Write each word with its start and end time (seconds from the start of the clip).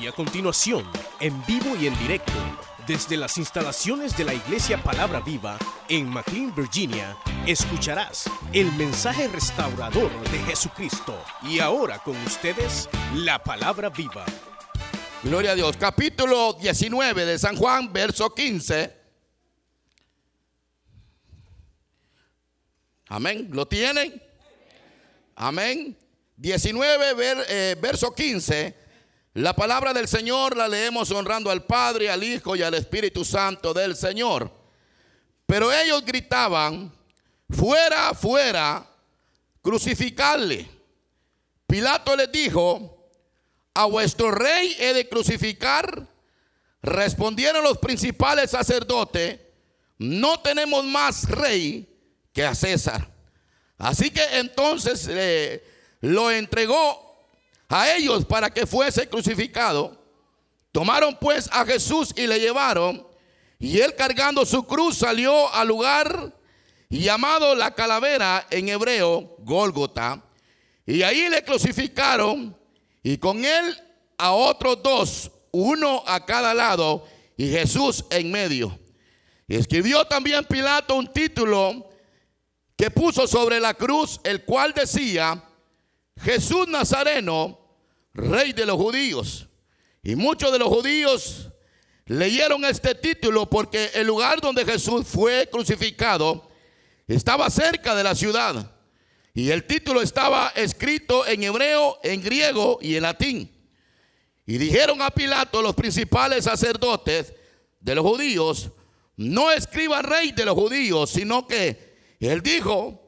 Y 0.00 0.06
a 0.06 0.12
continuación, 0.12 0.84
en 1.20 1.44
vivo 1.46 1.74
y 1.80 1.86
en 1.86 1.98
directo, 1.98 2.32
desde 2.86 3.16
las 3.16 3.38
instalaciones 3.38 4.16
de 4.16 4.24
la 4.24 4.34
Iglesia 4.34 4.82
Palabra 4.82 5.20
Viva 5.20 5.58
en 5.88 6.08
McLean, 6.08 6.54
Virginia, 6.54 7.16
escucharás 7.46 8.30
el 8.52 8.70
mensaje 8.72 9.26
restaurador 9.28 10.10
de 10.30 10.38
Jesucristo. 10.40 11.18
Y 11.42 11.60
ahora 11.60 11.98
con 12.00 12.16
ustedes, 12.24 12.88
la 13.14 13.42
Palabra 13.42 13.88
Viva. 13.88 14.26
Gloria 15.22 15.52
a 15.52 15.54
Dios. 15.54 15.76
Capítulo 15.78 16.52
19 16.52 17.24
de 17.24 17.38
San 17.38 17.56
Juan, 17.56 17.90
verso 17.92 18.34
15. 18.34 18.92
Amén. 23.08 23.48
¿Lo 23.50 23.66
tienen? 23.66 24.22
Amén. 25.34 25.96
19, 26.36 27.14
ver, 27.14 27.38
eh, 27.48 27.76
verso 27.80 28.14
15. 28.14 28.85
La 29.36 29.54
palabra 29.54 29.92
del 29.92 30.08
Señor 30.08 30.56
la 30.56 30.66
leemos 30.66 31.10
honrando 31.10 31.50
al 31.50 31.62
Padre, 31.62 32.08
al 32.08 32.24
Hijo 32.24 32.56
y 32.56 32.62
al 32.62 32.72
Espíritu 32.72 33.22
Santo 33.22 33.74
del 33.74 33.94
Señor. 33.94 34.50
Pero 35.44 35.70
ellos 35.70 36.02
gritaban, 36.06 36.90
fuera, 37.50 38.14
fuera, 38.14 38.88
crucificarle. 39.60 40.66
Pilato 41.66 42.16
les 42.16 42.32
dijo, 42.32 43.10
a 43.74 43.84
vuestro 43.84 44.30
rey 44.30 44.74
he 44.78 44.94
de 44.94 45.06
crucificar. 45.06 46.06
Respondieron 46.80 47.62
los 47.62 47.76
principales 47.76 48.52
sacerdotes, 48.52 49.38
no 49.98 50.40
tenemos 50.40 50.82
más 50.86 51.28
rey 51.28 51.86
que 52.32 52.42
a 52.42 52.54
César. 52.54 53.06
Así 53.76 54.10
que 54.10 54.38
entonces 54.38 55.06
eh, 55.10 55.62
lo 56.00 56.30
entregó 56.30 57.05
a 57.68 57.94
ellos 57.94 58.24
para 58.24 58.50
que 58.50 58.66
fuese 58.66 59.08
crucificado. 59.08 59.96
Tomaron 60.72 61.16
pues 61.20 61.48
a 61.52 61.64
Jesús 61.64 62.12
y 62.16 62.26
le 62.26 62.38
llevaron. 62.38 63.06
Y 63.58 63.80
él 63.80 63.94
cargando 63.94 64.44
su 64.44 64.64
cruz 64.64 64.98
salió 64.98 65.52
al 65.54 65.68
lugar 65.68 66.34
llamado 66.88 67.54
la 67.54 67.74
calavera 67.74 68.46
en 68.50 68.68
hebreo, 68.68 69.36
Gólgota. 69.38 70.22
Y 70.84 71.02
ahí 71.02 71.28
le 71.28 71.42
crucificaron 71.42 72.56
y 73.02 73.18
con 73.18 73.44
él 73.44 73.76
a 74.18 74.32
otros 74.32 74.82
dos, 74.82 75.30
uno 75.50 76.02
a 76.06 76.24
cada 76.24 76.54
lado 76.54 77.06
y 77.36 77.48
Jesús 77.48 78.04
en 78.10 78.30
medio. 78.30 78.78
Y 79.48 79.56
escribió 79.56 80.04
también 80.04 80.44
Pilato 80.44 80.94
un 80.94 81.12
título 81.12 81.88
que 82.76 82.90
puso 82.90 83.26
sobre 83.26 83.58
la 83.60 83.74
cruz, 83.74 84.20
el 84.24 84.44
cual 84.44 84.74
decía, 84.74 85.42
Jesús 86.20 86.66
Nazareno, 86.68 87.58
rey 88.14 88.52
de 88.52 88.66
los 88.66 88.76
judíos. 88.76 89.46
Y 90.02 90.14
muchos 90.16 90.52
de 90.52 90.58
los 90.58 90.68
judíos 90.68 91.50
leyeron 92.06 92.64
este 92.64 92.94
título 92.94 93.48
porque 93.50 93.90
el 93.94 94.06
lugar 94.06 94.40
donde 94.40 94.64
Jesús 94.64 95.06
fue 95.06 95.48
crucificado 95.50 96.48
estaba 97.06 97.50
cerca 97.50 97.94
de 97.94 98.04
la 98.04 98.14
ciudad. 98.14 98.72
Y 99.34 99.50
el 99.50 99.64
título 99.64 100.00
estaba 100.00 100.52
escrito 100.54 101.26
en 101.26 101.42
hebreo, 101.42 101.98
en 102.02 102.22
griego 102.22 102.78
y 102.80 102.96
en 102.96 103.02
latín. 103.02 103.52
Y 104.46 104.58
dijeron 104.58 105.02
a 105.02 105.10
Pilato 105.10 105.60
los 105.60 105.74
principales 105.74 106.44
sacerdotes 106.44 107.34
de 107.80 107.94
los 107.94 108.04
judíos, 108.04 108.70
no 109.16 109.50
escriba 109.50 110.02
rey 110.02 110.32
de 110.32 110.44
los 110.44 110.54
judíos, 110.54 111.10
sino 111.10 111.46
que 111.46 111.96
él 112.20 112.42
dijo, 112.42 113.04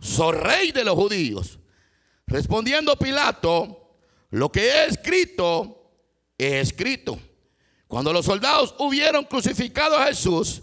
soy 0.00 0.36
rey 0.36 0.72
de 0.72 0.84
los 0.84 0.94
judíos. 0.94 1.57
Respondiendo 2.28 2.94
Pilato, 2.96 3.96
lo 4.30 4.52
que 4.52 4.60
he 4.60 4.84
escrito, 4.86 5.90
he 6.36 6.60
escrito. 6.60 7.18
Cuando 7.86 8.12
los 8.12 8.26
soldados 8.26 8.74
hubieron 8.78 9.24
crucificado 9.24 9.96
a 9.96 10.06
Jesús, 10.08 10.62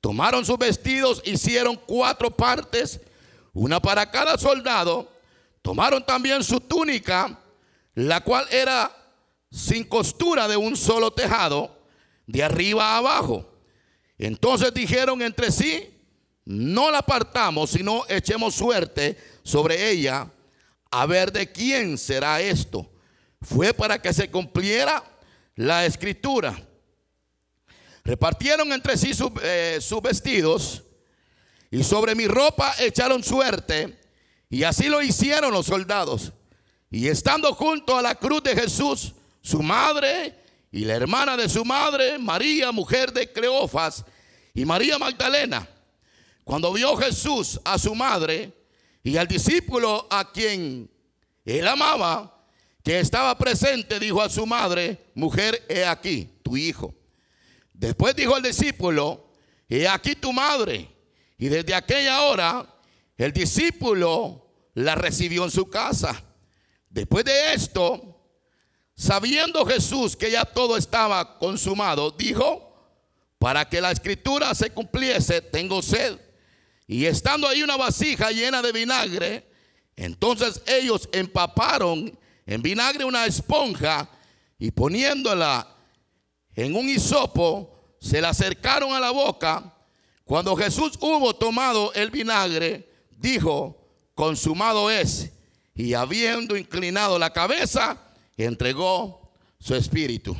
tomaron 0.00 0.44
sus 0.44 0.58
vestidos, 0.58 1.22
hicieron 1.24 1.76
cuatro 1.86 2.32
partes, 2.32 3.00
una 3.52 3.80
para 3.80 4.10
cada 4.10 4.36
soldado. 4.36 5.08
Tomaron 5.62 6.04
también 6.04 6.42
su 6.42 6.60
túnica, 6.60 7.38
la 7.94 8.20
cual 8.22 8.46
era 8.50 8.90
sin 9.52 9.84
costura 9.84 10.48
de 10.48 10.56
un 10.56 10.76
solo 10.76 11.12
tejado, 11.12 11.78
de 12.26 12.42
arriba 12.42 12.88
a 12.88 12.98
abajo. 12.98 13.48
Entonces 14.18 14.74
dijeron 14.74 15.22
entre 15.22 15.52
sí, 15.52 15.96
no 16.44 16.90
la 16.90 16.98
apartamos, 16.98 17.70
sino 17.70 18.02
echemos 18.08 18.56
suerte 18.56 19.16
sobre 19.44 19.90
ella 19.90 20.28
a 20.96 21.06
ver 21.06 21.32
de 21.32 21.50
quién 21.50 21.98
será 21.98 22.40
esto. 22.40 22.88
Fue 23.42 23.74
para 23.74 24.00
que 24.00 24.12
se 24.12 24.30
cumpliera 24.30 25.02
la 25.56 25.84
escritura. 25.84 26.56
Repartieron 28.04 28.72
entre 28.72 28.96
sí 28.96 29.10
eh, 29.42 29.78
sus 29.80 30.00
vestidos 30.00 30.84
y 31.68 31.82
sobre 31.82 32.14
mi 32.14 32.28
ropa 32.28 32.76
echaron 32.78 33.24
suerte. 33.24 33.98
Y 34.48 34.62
así 34.62 34.88
lo 34.88 35.02
hicieron 35.02 35.52
los 35.52 35.66
soldados. 35.66 36.32
Y 36.92 37.08
estando 37.08 37.52
junto 37.54 37.98
a 37.98 38.02
la 38.02 38.14
cruz 38.14 38.44
de 38.44 38.54
Jesús, 38.54 39.14
su 39.42 39.64
madre 39.64 40.32
y 40.70 40.84
la 40.84 40.94
hermana 40.94 41.36
de 41.36 41.48
su 41.48 41.64
madre, 41.64 42.20
María, 42.20 42.70
mujer 42.70 43.12
de 43.12 43.32
Cleofas, 43.32 44.04
y 44.54 44.64
María 44.64 44.96
Magdalena, 44.96 45.68
cuando 46.44 46.72
vio 46.72 46.96
Jesús 46.96 47.60
a 47.64 47.80
su 47.80 47.96
madre, 47.96 48.52
y 49.04 49.18
al 49.18 49.28
discípulo 49.28 50.08
a 50.10 50.32
quien 50.32 50.90
él 51.44 51.68
amaba, 51.68 52.42
que 52.82 53.00
estaba 53.00 53.36
presente, 53.36 54.00
dijo 54.00 54.20
a 54.20 54.30
su 54.30 54.46
madre, 54.46 55.10
mujer, 55.14 55.62
he 55.68 55.84
aquí 55.84 56.40
tu 56.42 56.56
hijo. 56.56 56.94
Después 57.74 58.16
dijo 58.16 58.34
al 58.34 58.42
discípulo, 58.42 59.30
he 59.68 59.86
aquí 59.86 60.14
tu 60.16 60.32
madre. 60.32 60.88
Y 61.36 61.48
desde 61.48 61.74
aquella 61.74 62.22
hora 62.22 62.66
el 63.18 63.32
discípulo 63.32 64.46
la 64.72 64.94
recibió 64.94 65.44
en 65.44 65.50
su 65.50 65.68
casa. 65.68 66.24
Después 66.88 67.26
de 67.26 67.52
esto, 67.52 68.22
sabiendo 68.94 69.66
Jesús 69.66 70.16
que 70.16 70.30
ya 70.30 70.46
todo 70.46 70.78
estaba 70.78 71.38
consumado, 71.38 72.10
dijo, 72.10 72.74
para 73.38 73.68
que 73.68 73.82
la 73.82 73.90
escritura 73.90 74.54
se 74.54 74.70
cumpliese, 74.70 75.42
tengo 75.42 75.82
sed. 75.82 76.18
Y 76.86 77.06
estando 77.06 77.48
ahí 77.48 77.62
una 77.62 77.76
vasija 77.76 78.30
llena 78.30 78.60
de 78.62 78.72
vinagre, 78.72 79.48
entonces 79.96 80.62
ellos 80.66 81.08
empaparon 81.12 82.18
en 82.46 82.62
vinagre 82.62 83.04
una 83.04 83.26
esponja 83.26 84.08
y 84.58 84.70
poniéndola 84.70 85.68
en 86.54 86.76
un 86.76 86.88
hisopo, 86.88 87.96
se 88.00 88.20
la 88.20 88.30
acercaron 88.30 88.92
a 88.92 89.00
la 89.00 89.10
boca. 89.10 89.74
Cuando 90.24 90.56
Jesús 90.56 90.92
hubo 91.00 91.34
tomado 91.34 91.92
el 91.94 92.10
vinagre, 92.10 92.88
dijo, 93.10 93.88
consumado 94.14 94.90
es. 94.90 95.32
Y 95.74 95.94
habiendo 95.94 96.56
inclinado 96.56 97.18
la 97.18 97.32
cabeza, 97.32 98.00
entregó 98.36 99.32
su 99.58 99.74
espíritu. 99.74 100.36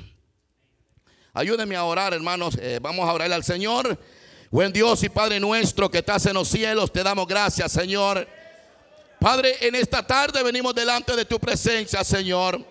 Ayúdenme 1.32 1.74
a 1.74 1.84
orar, 1.84 2.14
hermanos. 2.14 2.56
Eh, 2.60 2.78
vamos 2.80 3.08
a 3.08 3.12
orar 3.12 3.32
al 3.32 3.42
Señor. 3.42 3.98
Buen 4.54 4.72
Dios 4.72 5.02
y 5.02 5.08
Padre 5.08 5.40
nuestro 5.40 5.90
que 5.90 5.98
estás 5.98 6.26
en 6.26 6.34
los 6.34 6.46
cielos, 6.46 6.92
te 6.92 7.02
damos 7.02 7.26
gracias, 7.26 7.72
Señor. 7.72 8.24
Padre, 9.18 9.56
en 9.60 9.74
esta 9.74 10.06
tarde 10.06 10.44
venimos 10.44 10.72
delante 10.72 11.16
de 11.16 11.24
tu 11.24 11.40
presencia, 11.40 12.04
Señor. 12.04 12.64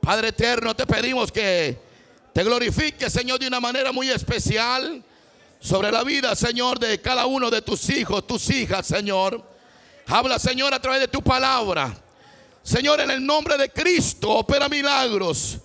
Padre 0.00 0.30
eterno, 0.30 0.74
te 0.74 0.84
pedimos 0.84 1.30
que 1.30 1.78
te 2.32 2.42
glorifiques, 2.42 3.12
Señor, 3.12 3.38
de 3.38 3.46
una 3.46 3.60
manera 3.60 3.92
muy 3.92 4.10
especial 4.10 5.00
sobre 5.60 5.92
la 5.92 6.02
vida, 6.02 6.34
Señor, 6.34 6.80
de 6.80 7.00
cada 7.00 7.26
uno 7.26 7.50
de 7.52 7.62
tus 7.62 7.88
hijos, 7.88 8.26
tus 8.26 8.50
hijas, 8.50 8.84
Señor. 8.84 9.40
Habla, 10.08 10.40
Señor, 10.40 10.74
a 10.74 10.82
través 10.82 10.98
de 10.98 11.06
tu 11.06 11.22
palabra. 11.22 11.96
Señor, 12.64 13.00
en 13.00 13.12
el 13.12 13.24
nombre 13.24 13.56
de 13.56 13.70
Cristo, 13.70 14.28
opera 14.28 14.68
milagros, 14.68 15.58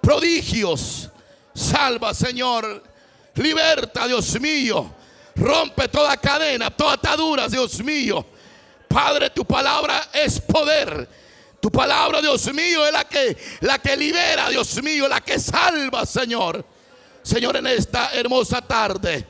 prodigios. 0.00 1.10
Salva, 1.52 2.14
Señor 2.14 2.93
Liberta, 3.36 4.06
Dios 4.06 4.40
mío. 4.40 4.94
Rompe 5.36 5.88
toda 5.88 6.16
cadena, 6.16 6.70
toda 6.70 6.92
atadura, 6.92 7.48
Dios 7.48 7.82
mío. 7.82 8.24
Padre, 8.88 9.30
tu 9.30 9.44
palabra 9.44 10.10
es 10.12 10.40
poder. 10.40 11.08
Tu 11.60 11.70
palabra, 11.70 12.20
Dios 12.20 12.52
mío, 12.52 12.86
es 12.86 12.92
la 12.92 13.04
que, 13.04 13.36
la 13.60 13.78
que 13.78 13.96
libera, 13.96 14.50
Dios 14.50 14.80
mío, 14.82 15.08
la 15.08 15.20
que 15.20 15.40
salva, 15.40 16.06
Señor. 16.06 16.64
Señor, 17.22 17.56
en 17.56 17.66
esta 17.66 18.12
hermosa 18.12 18.60
tarde, 18.60 19.26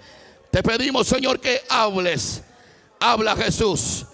te 0.51 0.63
pedimos, 0.63 1.07
Señor, 1.07 1.41
que 1.41 1.63
hables. 1.69 2.43
Habla 3.01 3.37
Jesús. 3.37 4.05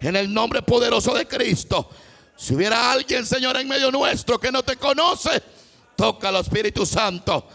En 0.00 0.16
el 0.16 0.32
nombre 0.32 0.62
poderoso 0.62 1.14
de 1.14 1.26
Cristo. 1.26 1.90
Si 2.36 2.54
hubiera 2.54 2.92
alguien, 2.92 3.26
Señor, 3.26 3.56
en 3.56 3.68
medio 3.68 3.90
nuestro 3.90 4.38
que 4.38 4.52
no 4.52 4.62
te 4.62 4.76
conoce, 4.76 5.42
toca 5.96 6.28
al 6.28 6.36
Espíritu 6.36 6.86
Santo 6.86 7.46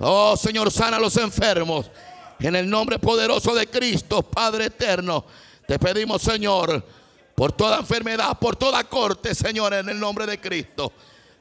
Oh 0.00 0.36
Señor, 0.36 0.70
sana 0.70 0.96
a 0.96 1.00
los 1.00 1.16
enfermos. 1.16 1.90
En 2.40 2.56
el 2.56 2.68
nombre 2.68 2.98
poderoso 2.98 3.54
de 3.54 3.66
Cristo, 3.68 4.22
Padre 4.22 4.66
eterno, 4.66 5.24
te 5.66 5.78
pedimos, 5.78 6.20
Señor, 6.22 6.84
por 7.34 7.52
toda 7.52 7.78
enfermedad, 7.78 8.38
por 8.38 8.56
toda 8.56 8.84
corte, 8.84 9.34
Señor, 9.34 9.72
en 9.74 9.88
el 9.88 9.98
nombre 9.98 10.26
de 10.26 10.40
Cristo. 10.40 10.92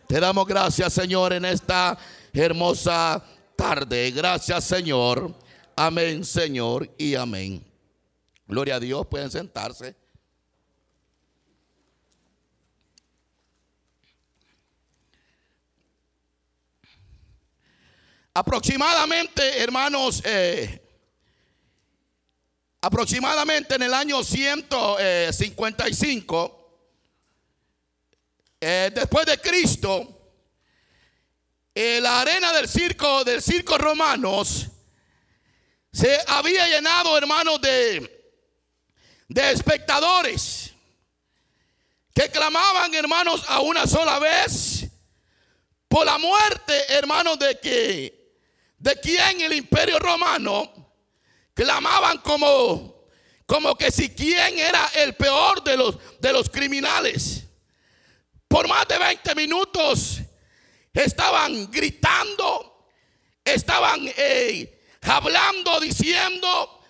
Te 0.08 0.20
damos 0.20 0.46
gracias, 0.46 0.94
Señor, 0.94 1.34
en 1.34 1.46
esta 1.46 1.98
hermosa 2.32 3.24
tarde. 3.56 4.12
Gracias, 4.12 4.64
Señor. 4.64 5.34
Amén, 5.76 6.24
Señor, 6.24 6.90
y 6.98 7.16
amén. 7.16 7.66
Gloria 8.48 8.76
a 8.76 8.80
Dios, 8.80 9.08
pueden 9.08 9.32
sentarse. 9.32 10.03
Aproximadamente, 18.36 19.62
hermanos, 19.62 20.24
eh, 20.26 20.82
aproximadamente 22.82 23.76
en 23.76 23.84
el 23.84 23.94
año 23.94 24.24
155, 24.24 26.60
eh, 28.60 28.90
después 28.92 29.28
de 29.28 29.40
Cristo, 29.40 30.32
eh, 31.76 32.00
la 32.02 32.22
arena 32.22 32.52
del 32.54 32.68
circo, 32.68 33.24
del 33.24 33.40
circo 33.40 33.78
romanos, 33.78 34.68
se 35.92 36.20
había 36.26 36.68
llenado, 36.68 37.16
hermanos, 37.16 37.62
de, 37.62 38.34
de 39.28 39.52
espectadores 39.52 40.74
que 42.16 42.32
clamaban, 42.32 42.96
hermanos, 42.96 43.46
a 43.48 43.60
una 43.60 43.86
sola 43.86 44.18
vez 44.18 44.88
por 45.88 46.04
la 46.04 46.18
muerte, 46.18 46.94
hermanos, 46.94 47.38
de 47.38 47.60
que 47.60 48.23
de 48.78 49.00
quien 49.00 49.42
el 49.42 49.54
imperio 49.54 50.00
romano 50.00 50.72
clamaban 51.54 52.18
como, 52.20 53.08
como 53.46 53.76
que 53.78 53.92
si 53.92 54.10
quien 54.10 54.60
era 54.60 54.90
el 54.96 55.16
peor 55.16 55.64
de 55.64 55.78
los, 55.78 55.98
de 56.20 56.34
los 56.34 56.50
criminales. 56.50 57.44
Por 58.48 58.68
más 58.68 58.88
de 58.88 58.98
20 58.98 59.36
minutos 59.36 60.20
estaban 60.94 61.72
gritando, 61.72 62.88
estaban 63.44 64.02
eh, 64.16 64.84
hablando, 65.02 65.80
diciendo, 65.80 66.82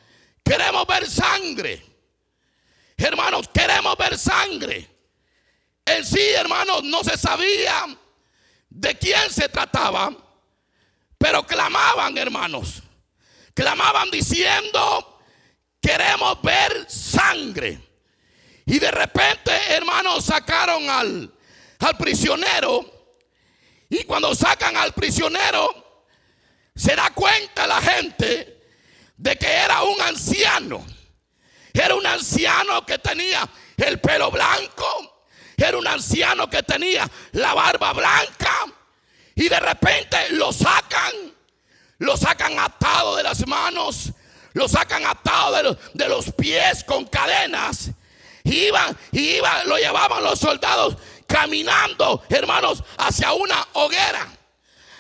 queremos 0.44 0.86
ver 0.88 1.10
sangre. 1.10 1.84
Hermanos, 2.98 3.50
queremos 3.54 3.98
ver 3.98 4.18
sangre. 4.18 4.90
En 5.86 6.06
sí, 6.06 6.30
hermanos, 6.36 6.84
no 6.84 7.04
se 7.04 7.18
sabía 7.18 7.86
de 8.70 8.98
quién 8.98 9.30
se 9.30 9.50
trataba. 9.50 10.16
Pero 11.24 11.48
clamaban, 11.48 12.18
hermanos. 12.18 12.84
Clamaban 13.54 14.12
diciendo, 14.12 15.22
queremos 15.82 16.42
ver 16.42 16.86
sangre. 16.90 17.80
Y 18.66 18.78
de 18.78 18.92
repente, 18.92 19.54
hermanos, 19.70 20.26
sacaron 20.26 20.90
al, 20.90 21.34
al 21.80 21.98
prisionero. 21.98 23.16
Y 23.90 24.04
cuando 24.04 24.36
sacan 24.36 24.76
al 24.76 24.92
prisionero, 24.92 26.10
se 26.76 26.94
da 26.94 27.10
cuenta 27.12 27.68
la 27.68 27.80
gente 27.80 28.62
de 29.16 29.38
que 29.38 29.48
era 29.48 29.82
un 29.84 30.02
anciano. 30.02 30.86
Era 31.74 31.96
un 31.96 32.06
anciano 32.06 32.86
que 32.86 32.98
tenía 32.98 33.50
el 33.78 34.02
pelo 34.02 34.30
blanco. 34.30 35.24
Era 35.56 35.78
un 35.78 35.88
anciano 35.88 36.50
que 36.50 36.64
tenía 36.64 37.10
la 37.32 37.54
barba 37.54 37.94
blanca. 37.94 38.83
Y 39.36 39.50
de 39.50 39.60
repente 39.60 40.18
lo 40.32 40.54
sacan, 40.54 41.12
lo 42.00 42.16
sacan 42.18 42.58
atado 42.60 43.16
de 43.16 43.24
las 43.24 43.46
manos, 43.48 44.12
lo 44.54 44.68
sacan 44.68 45.06
atado 45.06 45.56
de 45.56 45.64
los, 45.64 45.78
de 45.94 46.10
los 46.10 46.32
pies 46.34 46.84
con 46.84 47.06
cadenas. 47.06 47.92
Y 48.44 48.68
iban, 48.68 48.98
y 49.12 49.38
iban, 49.38 49.68
lo 49.68 49.78
llevaban 49.78 50.24
los 50.24 50.40
soldados 50.40 50.98
caminando, 51.26 52.24
hermanos, 52.30 52.84
hacia 52.98 53.34
una 53.34 53.66
hoguera. 53.74 54.28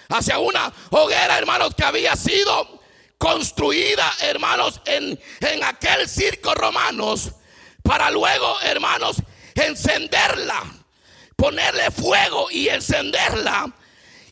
Hacia 0.09 0.39
una 0.39 0.71
hoguera, 0.91 1.37
hermanos, 1.37 1.75
que 1.75 1.83
había 1.83 2.15
sido 2.15 2.81
construida, 3.17 4.11
hermanos, 4.21 4.81
en, 4.85 5.19
en 5.41 5.63
aquel 5.63 6.09
circo 6.09 6.55
romanos. 6.55 7.33
Para 7.83 8.09
luego, 8.09 8.59
hermanos, 8.61 9.17
encenderla. 9.55 10.63
Ponerle 11.35 11.91
fuego 11.91 12.49
y 12.49 12.69
encenderla 12.69 13.73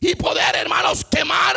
y 0.02 0.16
poder, 0.16 0.56
hermanos, 0.56 1.06
quemar 1.08 1.56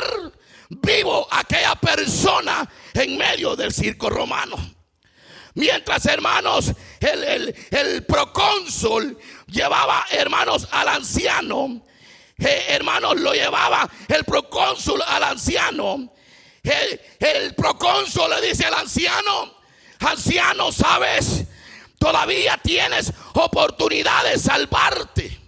vivo 0.69 1.27
a 1.31 1.39
aquella 1.39 1.75
persona 1.75 2.69
en 2.93 3.17
medio 3.17 3.55
del 3.55 3.73
circo 3.73 4.07
romano. 4.07 4.55
Mientras, 5.55 6.05
hermanos, 6.05 6.71
el, 6.99 7.55
el, 7.71 8.05
procónsul 8.05 9.17
llevaba, 9.47 10.05
hermanos, 10.11 10.67
al 10.71 10.89
anciano. 10.89 11.81
Eh, 12.37 12.65
hermanos, 12.69 13.19
lo 13.19 13.33
llevaba 13.33 13.89
el 14.09 14.23
procónsul 14.25 15.01
al 15.07 15.23
anciano. 15.23 16.13
El, 16.61 17.01
el 17.19 17.55
procónsul 17.55 18.29
le 18.29 18.47
dice 18.47 18.65
al 18.65 18.75
anciano, 18.75 19.55
anciano, 20.01 20.71
sabes, 20.71 21.45
todavía 21.97 22.59
tienes 22.61 23.11
oportunidad 23.33 24.23
de 24.23 24.37
salvarte. 24.37 25.44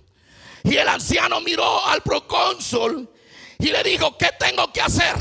Y 0.69 0.75
el 0.75 0.87
anciano 0.89 1.39
miró 1.39 1.85
al 1.85 2.01
procónsul 2.01 3.09
y 3.57 3.67
le 3.67 3.83
dijo, 3.83 4.17
¿qué 4.17 4.31
tengo 4.37 4.71
que 4.73 4.81
hacer? 4.81 5.15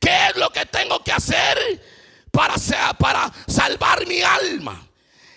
¿Qué 0.00 0.28
es 0.28 0.36
lo 0.36 0.50
que 0.50 0.66
tengo 0.66 1.02
que 1.02 1.10
hacer 1.10 1.82
para, 2.30 2.54
para 2.96 3.32
salvar 3.48 4.06
mi 4.06 4.22
alma? 4.22 4.86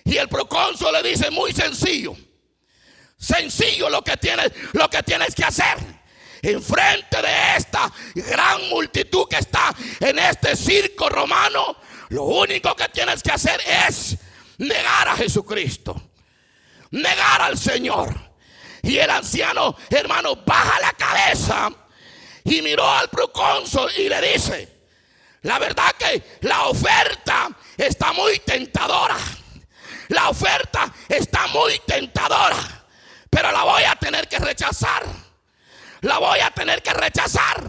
Y 0.05 0.17
el 0.17 0.29
procónsul 0.29 0.93
le 0.93 1.01
dice, 1.01 1.31
muy 1.31 1.53
sencillo. 1.53 2.15
Sencillo 3.17 3.89
lo 3.89 4.03
que 4.03 4.15
tienes, 4.17 4.51
lo 4.73 4.87
que 4.91 5.01
tienes 5.01 5.33
que 5.33 5.43
hacer. 5.43 5.77
Enfrente 6.43 7.19
de 7.19 7.57
esta 7.57 7.91
gran 8.13 8.69
multitud 8.69 9.27
que 9.27 9.37
está 9.37 9.75
en 10.01 10.19
este 10.19 10.55
circo 10.55 11.09
romano, 11.09 11.77
lo 12.09 12.25
único 12.25 12.75
que 12.75 12.87
tienes 12.89 13.23
que 13.23 13.31
hacer 13.31 13.59
es 13.87 14.17
negar 14.59 15.07
a 15.07 15.15
Jesucristo. 15.15 15.99
Negar 16.91 17.41
al 17.41 17.57
Señor. 17.57 18.28
Y 18.83 18.97
el 18.97 19.09
anciano, 19.09 19.75
hermano, 19.89 20.35
baja 20.45 20.79
la 20.79 20.93
cabeza 20.93 21.69
y 22.43 22.61
miró 22.61 22.89
al 22.89 23.09
procónsul 23.09 23.91
y 23.97 24.09
le 24.09 24.33
dice, 24.33 24.79
la 25.43 25.59
verdad 25.59 25.91
que 25.97 26.39
la 26.41 26.67
oferta 26.67 27.49
está 27.77 28.11
muy 28.13 28.39
tentadora. 28.39 29.17
La 30.09 30.29
oferta 30.29 30.91
está 31.07 31.47
muy 31.47 31.79
tentadora, 31.85 32.57
pero 33.29 33.51
la 33.51 33.63
voy 33.63 33.83
a 33.83 33.95
tener 33.95 34.27
que 34.27 34.39
rechazar. 34.39 35.03
La 36.01 36.17
voy 36.17 36.39
a 36.39 36.49
tener 36.51 36.81
que 36.81 36.93
rechazar. 36.93 37.63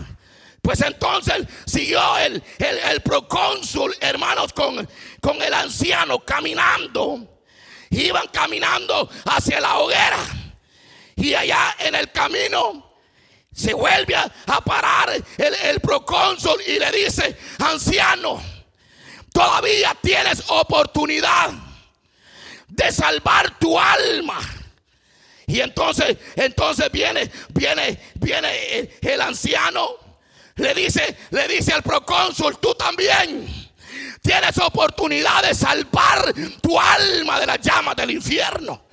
Pues 0.62 0.80
entonces 0.82 1.46
siguió 1.66 2.18
el, 2.18 2.42
el, 2.58 3.00
procónsul, 3.02 3.94
hermanos, 4.00 4.52
con, 4.52 4.88
con 5.20 5.42
el 5.42 5.52
anciano 5.52 6.20
caminando. 6.20 7.42
Iban 7.90 8.28
caminando 8.28 9.11
hacia 9.26 9.61
la 9.61 9.78
hoguera. 9.78 10.18
Y 11.20 11.34
allá 11.34 11.76
en 11.78 11.94
el 11.94 12.10
camino 12.10 12.94
se 13.52 13.74
vuelve 13.74 14.16
a, 14.16 14.30
parar 14.64 15.10
el, 15.10 15.54
el 15.54 15.80
procónsul 15.80 16.60
y 16.66 16.78
le 16.78 16.90
dice, 16.92 17.36
anciano, 17.58 18.42
todavía 19.32 19.96
tienes 20.00 20.42
oportunidad 20.48 21.50
de 22.68 22.92
salvar 22.92 23.58
tu 23.58 23.78
alma. 23.78 24.40
Y 25.46 25.60
entonces, 25.60 26.16
entonces 26.36 26.90
viene, 26.92 27.28
viene, 27.48 27.98
viene 28.14 28.88
el, 29.00 29.20
anciano, 29.20 29.88
le 30.54 30.74
dice, 30.74 31.16
le 31.30 31.48
dice 31.48 31.72
al 31.72 31.82
procónsul, 31.82 32.58
tú 32.58 32.72
también 32.76 33.48
tienes 34.22 34.58
oportunidad 34.58 35.42
de 35.42 35.54
salvar 35.54 36.32
tu 36.62 36.78
alma 36.78 37.40
de 37.40 37.46
las 37.46 37.60
llamas 37.60 37.96
del 37.96 38.12
infierno. 38.12 38.84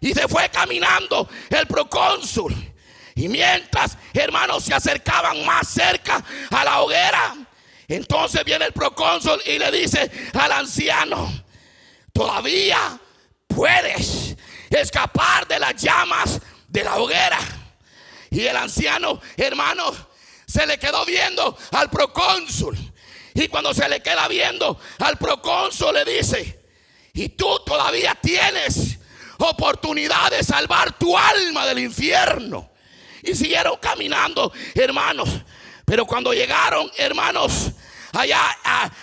Y 0.00 0.14
se 0.14 0.28
fue 0.28 0.48
caminando 0.50 1.28
el 1.50 1.66
procónsul. 1.66 2.54
Y 3.14 3.28
mientras, 3.28 3.96
hermanos, 4.12 4.64
se 4.64 4.74
acercaban 4.74 5.44
más 5.46 5.68
cerca 5.68 6.22
a 6.50 6.64
la 6.64 6.80
hoguera, 6.82 7.34
entonces 7.88 8.44
viene 8.44 8.66
el 8.66 8.72
procónsul 8.72 9.40
y 9.46 9.58
le 9.58 9.70
dice 9.70 10.10
al 10.34 10.52
anciano, 10.52 11.32
todavía 12.12 12.98
puedes 13.46 14.36
escapar 14.68 15.46
de 15.48 15.58
las 15.58 15.76
llamas 15.76 16.40
de 16.68 16.84
la 16.84 16.96
hoguera. 16.96 17.38
Y 18.30 18.46
el 18.46 18.56
anciano, 18.56 19.20
hermano, 19.36 19.92
se 20.46 20.66
le 20.66 20.78
quedó 20.78 21.04
viendo 21.06 21.56
al 21.72 21.88
procónsul. 21.88 22.76
Y 23.34 23.48
cuando 23.48 23.72
se 23.72 23.88
le 23.88 24.00
queda 24.00 24.28
viendo 24.28 24.78
al 24.98 25.16
procónsul 25.16 25.94
le 25.94 26.04
dice, 26.04 26.64
y 27.12 27.30
tú 27.30 27.60
todavía 27.64 28.14
tienes 28.20 28.98
oportunidad 29.38 30.30
de 30.30 30.42
salvar 30.42 30.92
tu 30.92 31.16
alma 31.16 31.66
del 31.66 31.80
infierno. 31.80 32.70
Y 33.22 33.34
siguieron 33.34 33.76
caminando, 33.80 34.52
hermanos. 34.74 35.28
Pero 35.84 36.04
cuando 36.04 36.32
llegaron, 36.32 36.90
hermanos, 36.96 37.70
allá 38.12 38.56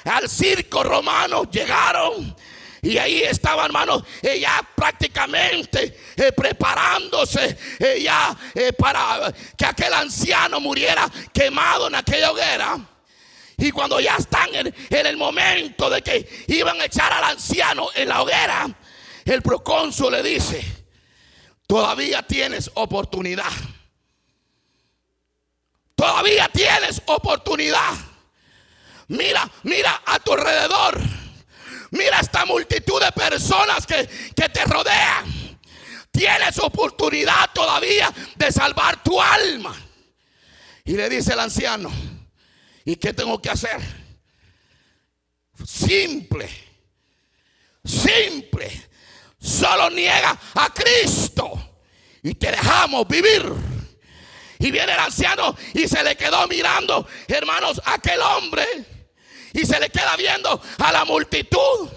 al 0.06 0.30
circo 0.30 0.84
romano, 0.84 1.44
llegaron. 1.50 2.36
Y 2.82 2.98
ahí 2.98 3.24
estaba, 3.24 3.66
hermano, 3.66 4.06
ella 4.22 4.62
prácticamente 4.76 5.98
eh, 6.18 6.34
preparándose 6.34 7.58
ella 7.80 8.36
eh, 8.54 8.74
para 8.74 9.34
que 9.56 9.66
aquel 9.66 9.94
anciano 9.94 10.60
muriera 10.60 11.10
quemado 11.32 11.88
en 11.88 11.96
aquella 11.96 12.32
hoguera. 12.32 12.78
Y 13.58 13.72
cuando 13.72 14.02
ya 14.02 14.18
están 14.18 14.50
en, 14.54 14.74
el 14.90 15.16
momento 15.16 15.90
de 15.90 16.02
que 16.02 16.46
iban 16.48 16.82
a 16.82 16.86
echar 16.86 17.14
al 17.14 17.24
anciano 17.24 17.88
en 17.96 18.10
la 18.10 18.22
hoguera, 18.22 18.68
el 19.26 19.42
procónsul 19.42 20.12
le 20.14 20.24
dice, 20.24 20.86
todavía 21.68 22.24
tienes 22.24 22.70
oportunidad. 22.76 23.52
Todavía 25.96 26.50
tienes 26.50 27.02
oportunidad. 27.06 27.94
Mira, 29.08 29.50
mira 29.64 30.02
a 30.06 30.20
tu 30.20 30.34
alrededor. 30.34 31.00
Mira 31.92 32.20
esta 32.20 32.46
multitud 32.46 33.02
de 33.02 33.12
personas 33.12 33.86
que, 33.86 34.10
que 34.36 34.50
te 34.50 34.66
rodean. 34.66 35.60
Tienes 36.12 36.60
oportunidad 36.60 37.50
todavía 37.54 38.14
de 38.36 38.52
salvar 38.52 39.02
tu 39.04 39.22
alma. 39.22 39.76
Y 40.86 40.94
le 40.94 41.08
dice 41.10 41.34
el 41.34 41.40
anciano, 41.40 41.92
¿y 42.84 42.96
qué 42.98 43.14
tengo 43.14 43.42
que 43.42 43.50
hacer? 43.50 43.80
Simple, 45.66 46.50
simple. 47.86 48.83
Solo 49.44 49.90
niega 49.90 50.40
a 50.56 50.74
Cristo 50.74 51.52
y 52.24 52.34
te 52.36 52.52
dejamos 52.52 53.06
vivir. 53.08 53.44
Y 54.60 54.72
viene 54.72 54.94
el 54.94 55.00
anciano 55.00 55.56
y 55.74 55.88
se 55.88 56.02
le 56.02 56.16
quedó 56.16 56.48
mirando, 56.48 57.06
hermanos, 57.28 57.82
aquel 57.84 58.22
hombre. 58.22 58.66
Y 59.52 59.66
se 59.66 59.80
le 59.80 59.90
queda 59.90 60.16
viendo 60.16 60.62
a 60.80 60.92
la 60.92 61.04
multitud 61.04 61.90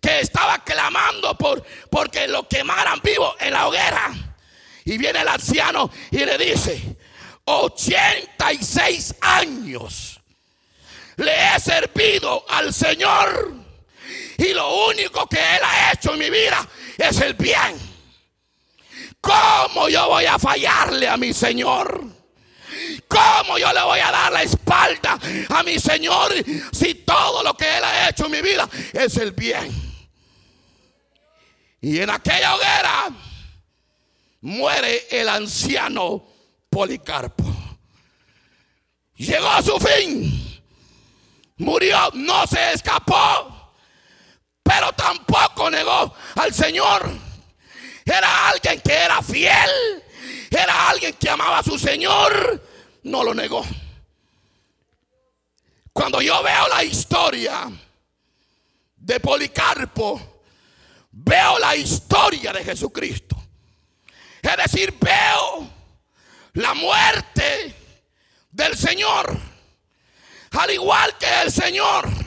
que 0.00 0.20
estaba 0.20 0.62
clamando 0.62 1.36
por 1.36 1.64
porque 1.90 2.28
lo 2.28 2.46
quemaran 2.46 3.00
vivo 3.02 3.34
en 3.40 3.52
la 3.52 3.66
hoguera. 3.66 4.12
Y 4.84 4.96
viene 4.96 5.22
el 5.22 5.28
anciano 5.28 5.90
y 6.12 6.18
le 6.18 6.38
dice, 6.38 6.96
86 7.44 9.16
años 9.20 10.20
le 11.16 11.32
he 11.32 11.60
servido 11.60 12.44
al 12.48 12.72
Señor. 12.72 13.65
Y 14.38 14.52
lo 14.52 14.86
único 14.88 15.26
que 15.28 15.38
Él 15.38 15.60
ha 15.62 15.92
hecho 15.92 16.12
en 16.12 16.18
mi 16.18 16.30
vida 16.30 16.66
es 16.98 17.20
el 17.20 17.34
bien. 17.34 17.76
¿Cómo 19.20 19.88
yo 19.88 20.08
voy 20.08 20.26
a 20.26 20.38
fallarle 20.38 21.08
a 21.08 21.16
mi 21.16 21.32
Señor? 21.32 22.04
¿Cómo 23.08 23.58
yo 23.58 23.72
le 23.72 23.82
voy 23.82 24.00
a 24.00 24.10
dar 24.10 24.32
la 24.32 24.42
espalda 24.42 25.18
a 25.48 25.62
mi 25.62 25.78
Señor 25.78 26.32
si 26.72 26.94
todo 26.94 27.42
lo 27.42 27.56
que 27.56 27.78
Él 27.78 27.84
ha 27.84 28.08
hecho 28.08 28.26
en 28.26 28.32
mi 28.32 28.42
vida 28.42 28.68
es 28.92 29.16
el 29.16 29.32
bien? 29.32 29.86
Y 31.80 32.00
en 32.00 32.10
aquella 32.10 32.54
hoguera 32.54 33.08
muere 34.40 35.06
el 35.10 35.28
anciano 35.28 36.24
Policarpo. 36.70 37.44
Llegó 39.16 39.48
a 39.48 39.62
su 39.62 39.78
fin. 39.78 40.62
Murió, 41.58 42.10
no 42.14 42.46
se 42.46 42.74
escapó, 42.74 43.55
tampoco 44.92 45.70
negó 45.70 46.14
al 46.36 46.52
Señor. 46.52 47.10
Era 48.04 48.48
alguien 48.48 48.80
que 48.80 48.92
era 48.92 49.22
fiel. 49.22 50.02
Era 50.50 50.88
alguien 50.88 51.14
que 51.14 51.28
amaba 51.28 51.58
a 51.58 51.62
su 51.62 51.78
Señor. 51.78 52.62
No 53.02 53.24
lo 53.24 53.34
negó. 53.34 53.64
Cuando 55.92 56.20
yo 56.20 56.42
veo 56.42 56.68
la 56.68 56.84
historia 56.84 57.70
de 58.96 59.20
Policarpo, 59.20 60.42
veo 61.10 61.58
la 61.58 61.74
historia 61.74 62.52
de 62.52 62.62
Jesucristo. 62.64 63.36
Es 64.42 64.56
decir, 64.56 64.94
veo 65.00 65.68
la 66.52 66.74
muerte 66.74 67.74
del 68.50 68.76
Señor. 68.76 69.36
Al 70.52 70.70
igual 70.70 71.16
que 71.18 71.42
el 71.42 71.50
Señor. 71.50 72.25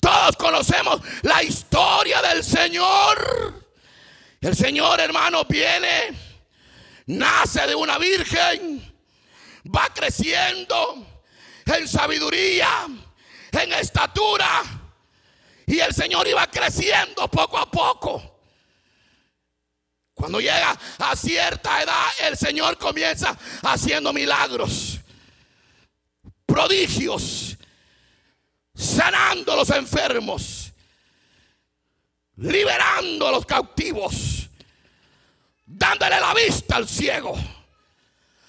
Todos 0.00 0.36
conocemos 0.36 1.00
la 1.22 1.42
historia 1.42 2.22
del 2.22 2.44
Señor. 2.44 3.66
El 4.40 4.56
Señor, 4.56 5.00
hermano, 5.00 5.44
viene, 5.44 6.16
nace 7.06 7.66
de 7.66 7.74
una 7.74 7.98
virgen, 7.98 8.94
va 9.74 9.92
creciendo 9.92 11.06
en 11.66 11.88
sabiduría, 11.88 12.86
en 13.52 13.72
estatura. 13.72 14.62
Y 15.66 15.80
el 15.80 15.92
Señor 15.92 16.26
iba 16.28 16.46
creciendo 16.46 17.28
poco 17.28 17.58
a 17.58 17.70
poco. 17.70 18.38
Cuando 20.14 20.40
llega 20.40 20.76
a 20.98 21.14
cierta 21.14 21.82
edad, 21.82 22.06
el 22.26 22.36
Señor 22.36 22.78
comienza 22.78 23.36
haciendo 23.62 24.12
milagros, 24.12 24.98
prodigios, 26.46 27.57
sanando 28.78 29.52
a 29.52 29.56
los 29.56 29.70
enfermos 29.70 30.68
liberando 32.38 33.28
a 33.28 33.32
los 33.32 33.46
cautivos, 33.46 34.48
dándole 35.66 36.20
la 36.20 36.34
vista 36.34 36.76
al 36.76 36.88
ciego, 36.88 37.36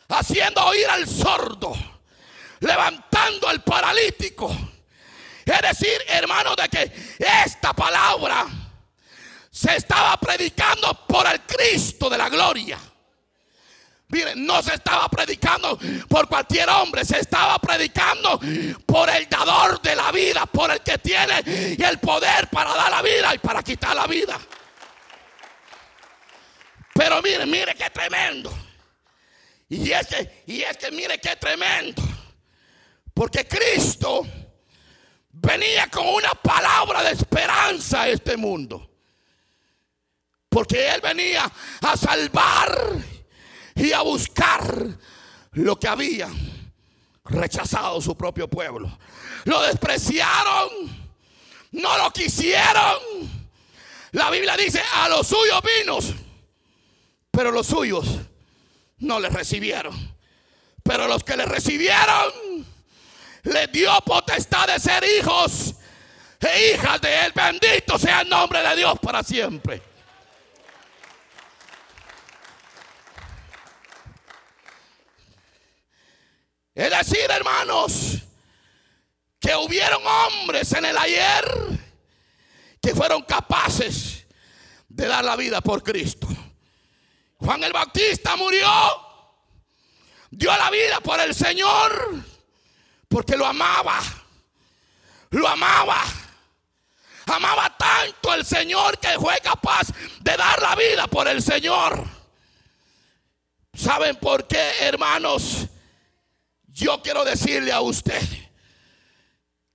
haciendo 0.09 0.63
oír 0.65 0.87
al 0.87 1.07
sordo, 1.07 1.73
levantando 2.59 3.47
al 3.47 3.63
paralítico. 3.63 4.55
Es 5.45 5.61
decir, 5.61 5.97
hermano, 6.07 6.55
de 6.55 6.69
que 6.69 7.15
esta 7.45 7.73
palabra 7.73 8.45
se 9.49 9.75
estaba 9.75 10.15
predicando 10.17 11.05
por 11.07 11.25
el 11.25 11.41
Cristo 11.41 12.09
de 12.09 12.17
la 12.17 12.29
gloria. 12.29 12.77
Miren, 14.11 14.43
no 14.43 14.61
se 14.63 14.73
estaba 14.73 15.07
predicando 15.07 15.77
por 16.07 16.27
cualquier 16.27 16.67
hombre, 16.69 17.05
se 17.05 17.19
estaba 17.19 17.59
predicando 17.59 18.39
por 18.85 19.07
el 19.07 19.29
dador 19.29 19.79
de 19.83 19.95
la 19.95 20.11
vida, 20.11 20.47
por 20.47 20.71
el 20.71 20.81
que 20.81 20.97
tiene 20.97 21.39
el 21.77 21.99
poder 21.99 22.49
para 22.49 22.73
dar 22.73 22.89
la 22.89 23.01
vida 23.03 23.35
y 23.35 23.37
para 23.37 23.61
quitar 23.61 23.95
la 23.95 24.07
vida. 24.07 24.39
Pero 26.95 27.21
mire, 27.21 27.45
mire 27.45 27.75
qué 27.75 27.87
tremendo. 27.91 28.51
Y 29.69 29.91
es 29.91 30.07
que, 30.07 30.43
y 30.47 30.63
es 30.63 30.75
que 30.77 30.89
mire 30.89 31.19
qué 31.19 31.35
tremendo. 31.35 32.01
Porque 33.13 33.47
Cristo 33.47 34.25
venía 35.29 35.87
con 35.87 36.07
una 36.07 36.31
palabra 36.31 37.03
de 37.03 37.11
esperanza 37.11 38.01
a 38.01 38.09
este 38.09 38.35
mundo. 38.37 38.89
Porque 40.49 40.89
Él 40.89 40.99
venía 40.99 41.49
a 41.81 41.95
salvar 41.95 43.18
y 43.79 43.93
a 43.93 44.01
buscar 44.01 44.87
lo 45.53 45.79
que 45.79 45.87
había 45.87 46.29
rechazado 47.25 48.01
su 48.01 48.15
propio 48.15 48.47
pueblo. 48.47 48.97
Lo 49.45 49.61
despreciaron, 49.61 50.69
no 51.71 51.97
lo 51.97 52.11
quisieron. 52.11 53.39
La 54.11 54.29
Biblia 54.29 54.57
dice, 54.57 54.81
a 54.95 55.07
los 55.07 55.27
suyos 55.27 55.61
vinos, 55.79 56.13
pero 57.31 57.51
los 57.51 57.67
suyos 57.67 58.05
no 58.97 59.19
les 59.19 59.31
recibieron. 59.31 60.17
Pero 60.83 61.07
los 61.07 61.23
que 61.23 61.37
le 61.37 61.45
recibieron, 61.45 62.65
les 63.43 63.71
dio 63.71 63.91
potestad 64.01 64.67
de 64.67 64.79
ser 64.79 65.03
hijos 65.03 65.75
e 66.39 66.73
hijas 66.73 66.99
de 66.99 67.25
él. 67.25 67.31
Bendito 67.33 67.97
sea 67.97 68.21
el 68.21 68.29
nombre 68.29 68.61
de 68.61 68.75
Dios 68.75 68.97
para 68.99 69.23
siempre. 69.23 69.88
Es 76.79 76.89
decir, 76.89 77.29
hermanos, 77.29 78.19
que 79.37 79.53
hubieron 79.53 80.01
hombres 80.07 80.71
en 80.71 80.85
el 80.85 80.97
ayer 80.97 81.43
que 82.81 82.95
fueron 82.95 83.21
capaces 83.23 84.25
de 84.87 85.05
dar 85.05 85.25
la 85.25 85.35
vida 85.35 85.59
por 85.59 85.83
Cristo. 85.83 86.25
Juan 87.35 87.65
el 87.65 87.73
Bautista 87.73 88.37
murió, 88.37 88.71
dio 90.31 90.55
la 90.55 90.71
vida 90.71 91.01
por 91.01 91.19
el 91.19 91.35
Señor, 91.35 92.15
porque 93.09 93.35
lo 93.35 93.45
amaba, 93.45 93.99
lo 95.31 95.49
amaba. 95.49 96.01
Amaba 97.25 97.75
tanto 97.77 98.33
el 98.33 98.45
Señor 98.45 98.97
que 98.99 99.19
fue 99.19 99.37
capaz 99.41 99.89
de 100.21 100.37
dar 100.37 100.61
la 100.61 100.77
vida 100.77 101.07
por 101.07 101.27
el 101.27 101.43
Señor. 101.43 102.07
¿Saben 103.73 104.15
por 104.15 104.47
qué, 104.47 104.71
hermanos? 104.79 105.67
Yo 106.79 107.01
quiero 107.01 107.25
decirle 107.25 107.73
a 107.73 107.81
usted 107.81 108.25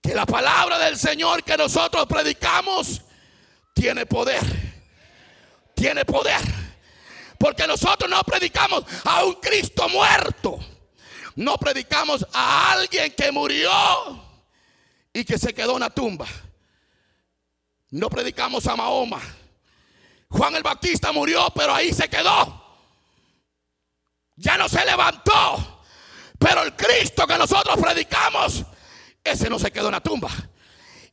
que 0.00 0.14
la 0.14 0.25
palabra 0.25 0.78
del 0.78 0.96
Señor 0.96 1.44
que 1.44 1.54
nosotros 1.54 2.06
predicamos 2.06 3.02
tiene 3.75 4.06
poder. 4.06 4.42
Tiene 5.75 6.06
poder. 6.06 6.40
Porque 7.38 7.66
nosotros 7.66 8.08
no 8.08 8.23
predicamos 8.25 8.84
a 9.04 9.23
un 9.23 9.34
Cristo 9.34 9.87
muerto. 9.90 10.58
No 11.37 11.58
predicamos 11.58 12.26
a 12.32 12.73
alguien 12.73 13.12
que 13.12 13.30
murió 13.30 13.70
y 15.12 15.25
que 15.26 15.38
se 15.38 15.52
quedó 15.52 15.75
en 15.75 15.80
la 15.80 15.90
tumba. 15.90 16.26
No 17.90 18.08
predicamos 18.08 18.66
a 18.66 18.76
Mahoma. 18.76 19.20
Juan 20.30 20.54
el 20.54 20.62
Bautista 20.62 21.12
murió, 21.12 21.52
pero 21.54 21.75
ahí 21.75 21.92
se 21.92 22.08
quedó. 22.08 22.64
Ya 24.37 24.56
no 24.56 24.70
se 24.70 24.82
levantó. 24.87 25.74
Pero 26.38 26.62
el 26.62 26.75
Cristo 26.75 27.26
que 27.26 27.38
nosotros 27.38 27.76
predicamos, 27.81 28.64
ese 29.23 29.49
no 29.49 29.59
se 29.59 29.71
quedó 29.71 29.87
en 29.87 29.93
la 29.93 30.00
tumba. 30.00 30.31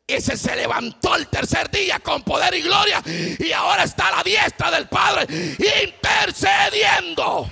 Ese 0.06 0.36
se 0.36 0.56
levantó 0.56 1.16
el 1.16 1.28
tercer 1.28 1.70
día 1.72 2.00
con 2.00 2.24
poder 2.24 2.54
y 2.56 2.62
gloria 2.62 3.01
y 3.06 3.51
ahora 3.54 3.84
está 3.84 4.10
a 4.10 4.18
la 4.18 4.24
diestra 4.24 4.70
del 4.70 4.90
Padre 4.90 5.25
intercediendo. 5.58 7.50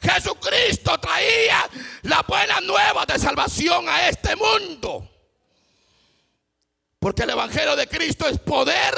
Jesucristo 0.00 0.98
traía 0.98 1.68
la 2.02 2.24
buena 2.26 2.60
nueva 2.60 3.04
de 3.04 3.18
salvación 3.18 3.88
a 3.88 4.08
este 4.08 4.34
mundo. 4.36 5.08
Porque 6.98 7.22
el 7.22 7.30
Evangelio 7.30 7.76
de 7.76 7.86
Cristo 7.88 8.26
es 8.28 8.38
poder 8.38 8.94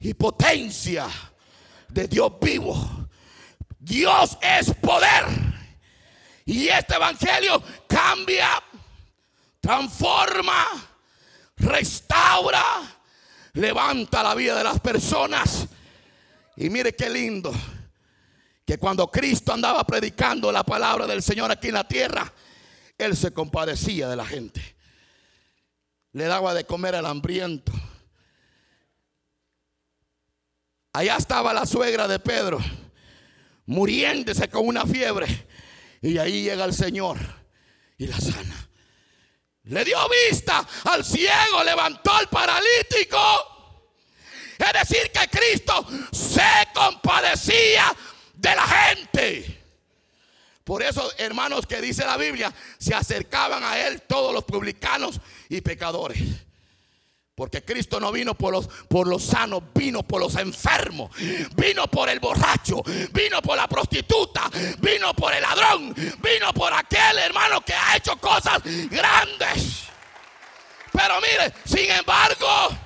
y 0.00 0.14
potencia 0.14 1.06
de 1.88 2.08
Dios 2.08 2.32
vivo. 2.40 2.97
Dios 3.88 4.36
es 4.40 4.74
poder. 4.74 5.24
Y 6.44 6.68
este 6.68 6.94
Evangelio 6.94 7.62
cambia, 7.86 8.48
transforma, 9.60 10.66
restaura, 11.56 12.64
levanta 13.54 14.22
la 14.22 14.34
vida 14.34 14.56
de 14.56 14.64
las 14.64 14.80
personas. 14.80 15.66
Y 16.56 16.70
mire 16.70 16.94
qué 16.94 17.08
lindo 17.08 17.52
que 18.64 18.78
cuando 18.78 19.10
Cristo 19.10 19.52
andaba 19.52 19.84
predicando 19.84 20.52
la 20.52 20.62
palabra 20.62 21.06
del 21.06 21.22
Señor 21.22 21.50
aquí 21.50 21.68
en 21.68 21.74
la 21.74 21.88
tierra, 21.88 22.30
Él 22.98 23.16
se 23.16 23.32
compadecía 23.32 24.08
de 24.08 24.16
la 24.16 24.26
gente. 24.26 24.76
Le 26.12 26.24
daba 26.24 26.52
de 26.52 26.64
comer 26.64 26.94
al 26.94 27.06
hambriento. 27.06 27.72
Allá 30.92 31.16
estaba 31.16 31.54
la 31.54 31.64
suegra 31.64 32.08
de 32.08 32.18
Pedro, 32.18 32.58
muriéndose 33.68 34.48
con 34.48 34.66
una 34.66 34.84
fiebre. 34.84 35.26
Y 36.00 36.18
ahí 36.18 36.42
llega 36.42 36.64
el 36.64 36.74
Señor 36.74 37.18
y 37.96 38.06
la 38.06 38.18
sana. 38.20 38.68
Le 39.64 39.84
dio 39.84 39.98
vista 40.30 40.66
al 40.84 41.04
ciego, 41.04 41.62
levantó 41.64 42.12
al 42.12 42.28
paralítico. 42.28 43.18
Es 44.58 44.72
decir, 44.72 45.10
que 45.12 45.28
Cristo 45.28 45.86
se 46.10 46.68
compadecía 46.74 47.94
de 48.34 48.54
la 48.56 48.66
gente. 48.66 49.62
Por 50.64 50.82
eso, 50.82 51.10
hermanos, 51.18 51.66
que 51.66 51.80
dice 51.80 52.04
la 52.04 52.16
Biblia, 52.16 52.52
se 52.78 52.94
acercaban 52.94 53.62
a 53.62 53.78
Él 53.86 54.02
todos 54.02 54.32
los 54.32 54.44
publicanos 54.44 55.20
y 55.48 55.60
pecadores. 55.60 56.18
Porque 57.38 57.62
Cristo 57.62 58.00
no 58.00 58.10
vino 58.10 58.34
por 58.34 58.52
los, 58.52 58.66
por 58.66 59.06
los 59.06 59.22
sanos, 59.22 59.62
vino 59.72 60.02
por 60.02 60.20
los 60.20 60.34
enfermos, 60.34 61.12
vino 61.54 61.86
por 61.86 62.08
el 62.08 62.18
borracho, 62.18 62.82
vino 63.12 63.40
por 63.40 63.56
la 63.56 63.68
prostituta, 63.68 64.50
vino 64.80 65.14
por 65.14 65.32
el 65.32 65.42
ladrón, 65.42 65.94
vino 65.94 66.52
por 66.52 66.74
aquel 66.74 67.16
hermano 67.16 67.60
que 67.60 67.74
ha 67.74 67.96
hecho 67.96 68.16
cosas 68.16 68.60
grandes. 68.90 69.84
Pero 70.92 71.14
mire, 71.20 71.54
sin 71.64 71.88
embargo, 71.92 72.76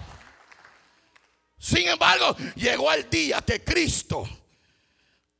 sin 1.59 1.88
embargo, 1.88 2.37
llegó 2.54 2.92
el 2.92 3.09
día 3.09 3.40
que 3.40 3.64
Cristo 3.64 4.28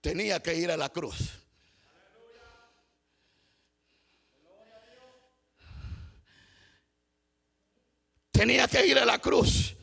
tenía 0.01 0.41
que 0.41 0.55
ir 0.55 0.71
a 0.71 0.77
la 0.79 0.89
cruz. 0.89 1.42
Tenía 8.33 8.67
que 8.67 8.85
ir 8.87 8.99
a 8.99 9.05
la 9.05 9.19
cruz. 9.19 9.75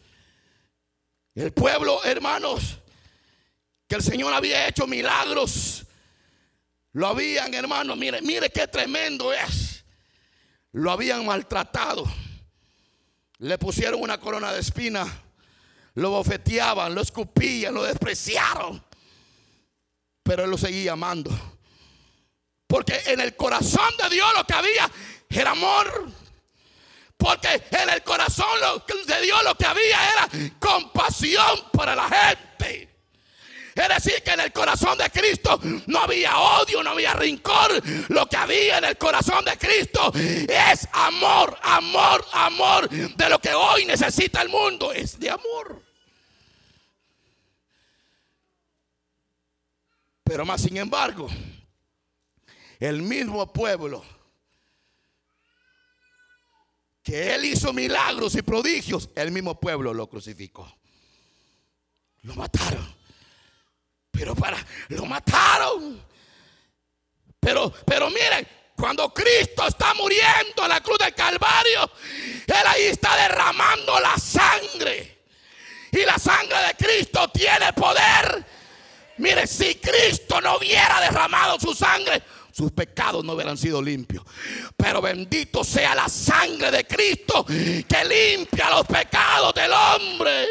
El 1.36 1.54
pueblo, 1.54 2.04
hermanos, 2.04 2.80
que 3.88 3.96
el 3.96 4.04
Señor 4.04 4.34
había 4.34 4.68
hecho 4.68 4.86
milagros, 4.88 5.86
lo 6.94 7.08
habían, 7.08 7.54
hermanos, 7.54 7.98
mire, 7.98 8.22
mire 8.22 8.50
qué 8.50 8.68
tremendo 8.68 9.32
es. 9.32 9.86
Lo 10.72 10.92
habían 10.92 11.26
maltratado. 11.26 12.04
Le 13.38 13.58
pusieron 13.58 14.02
una 14.02 14.20
corona 14.20 14.52
de 14.52 14.60
espina. 14.60 15.08
Lo 15.96 16.12
bofeteaban, 16.12 16.94
lo 16.94 17.02
escupían, 17.02 17.74
lo 17.74 17.84
despreciaron. 17.84 18.84
Pero 20.24 20.44
él 20.44 20.52
lo 20.52 20.58
seguía 20.58 20.94
amando. 20.94 21.32
Porque 22.68 23.02
en 23.08 23.20
el 23.20 23.36
corazón 23.36 23.90
de 24.02 24.10
Dios 24.10 24.28
lo 24.36 24.46
que 24.46 24.54
había 24.54 24.92
era 25.30 25.52
amor. 25.52 26.12
Porque 27.20 27.62
en 27.72 27.90
el 27.90 28.02
corazón 28.02 28.48
de 29.06 29.22
Dios 29.22 29.44
lo 29.44 29.54
que 29.54 29.66
había 29.66 30.12
era 30.14 30.30
compasión 30.58 31.66
para 31.74 31.94
la 31.94 32.08
gente. 32.08 32.90
Es 33.76 33.90
decir, 33.90 34.24
que 34.24 34.32
en 34.32 34.40
el 34.40 34.54
corazón 34.54 34.98
de 34.98 35.10
Cristo 35.10 35.60
no 35.88 36.00
había 36.00 36.38
odio, 36.40 36.82
no 36.82 36.92
había 36.92 37.14
rincón. 37.14 38.08
Lo 38.08 38.26
que 38.28 38.38
había 38.38 38.78
en 38.78 38.86
el 38.86 38.98
corazón 38.98 39.44
de 39.44 39.58
Cristo 39.58 40.14
es 40.16 40.88
amor, 40.94 41.58
amor, 41.62 42.26
amor. 42.32 42.90
De 42.90 43.30
lo 43.30 43.40
que 43.40 43.54
hoy 43.54 43.86
necesita 43.86 44.42
el 44.42 44.48
mundo 44.48 44.94
es 44.94 45.20
de 45.20 45.30
amor. 45.30 45.84
Pero 50.24 50.46
más 50.46 50.62
sin 50.62 50.78
embargo, 50.78 51.28
el 52.80 53.02
mismo 53.02 53.52
pueblo 53.52 54.06
que 57.10 57.34
él 57.34 57.46
hizo 57.46 57.74
milagros 57.74 58.36
y 58.36 58.44
prodigios, 58.44 59.10
el 59.16 59.32
mismo 59.32 59.60
pueblo 59.60 59.96
lo 59.96 60.08
crucificó. 60.08 60.72
Lo 62.22 62.36
mataron. 62.36 62.96
Pero 64.12 64.36
para, 64.36 64.64
lo 64.90 65.06
mataron. 65.08 66.00
Pero, 67.40 67.74
pero 67.84 68.12
miren, 68.12 68.48
cuando 68.76 69.12
Cristo 69.12 69.66
está 69.66 69.96
muriendo 69.96 70.62
en 70.62 70.70
la 70.70 70.82
cruz 70.82 71.00
del 71.00 71.16
Calvario, 71.16 71.90
Él 72.46 72.68
ahí 72.68 72.84
está 72.84 73.16
derramando 73.16 74.00
la 74.00 74.16
sangre. 74.16 75.24
Y 75.92 76.06
la 76.06 76.20
sangre 76.20 76.60
de 76.68 76.76
Cristo 76.76 77.28
tiene 77.30 77.74
poder. 77.74 78.46
Mire, 79.18 79.48
si 79.48 79.76
Cristo 79.76 80.40
no 80.42 80.58
hubiera 80.58 81.02
derramado 81.02 81.60
su 81.60 81.74
sangre, 81.74 82.22
sus 82.60 82.74
pecados 82.74 83.24
no 83.24 83.34
hubieran 83.34 83.58
sido 83.58 83.82
limpios. 83.82 84.22
Pero 84.76 85.02
bendito 85.02 85.64
sea 85.64 85.96
la 85.96 86.10
sangre 86.10 86.70
de 86.70 86.86
Cristo 86.86 87.46
que 87.46 88.04
limpia 88.36 88.70
los 88.70 88.86
pecados 88.86 89.54
del 89.54 89.72
hombre. 89.72 90.46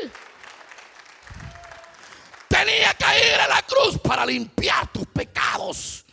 Tenía 2.48 2.94
que 2.94 3.04
ir 3.04 3.34
a 3.34 3.46
la 3.46 3.60
cruz 3.60 3.98
para 3.98 4.24
limpiar 4.24 4.90
tus 4.90 5.06
pecados 5.08 6.06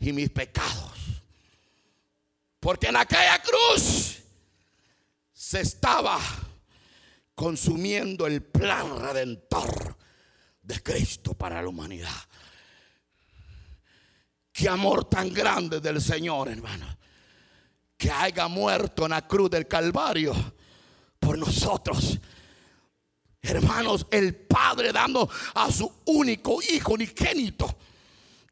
y 0.00 0.12
mis 0.12 0.30
pecados. 0.30 0.90
Porque 2.58 2.88
en 2.88 2.96
aquella 2.96 3.40
cruz 3.40 4.16
se 5.32 5.60
estaba 5.60 6.18
consumiendo 7.36 8.26
el 8.26 8.42
plan 8.42 8.98
redentor 8.98 9.96
de 10.60 10.82
Cristo 10.82 11.34
para 11.34 11.62
la 11.62 11.68
humanidad. 11.68 12.29
Qué 14.60 14.68
amor 14.68 15.06
tan 15.06 15.32
grande 15.32 15.80
del 15.80 16.02
Señor, 16.02 16.50
hermano. 16.50 16.86
Que 17.96 18.10
haya 18.10 18.46
muerto 18.46 19.06
en 19.06 19.12
la 19.12 19.26
cruz 19.26 19.48
del 19.48 19.66
Calvario 19.66 20.34
por 21.18 21.38
nosotros. 21.38 22.18
Hermanos, 23.40 24.06
el 24.10 24.34
Padre 24.34 24.92
dando 24.92 25.30
a 25.54 25.72
su 25.72 25.90
único 26.04 26.60
hijo 26.60 26.92
unigénito 26.92 27.74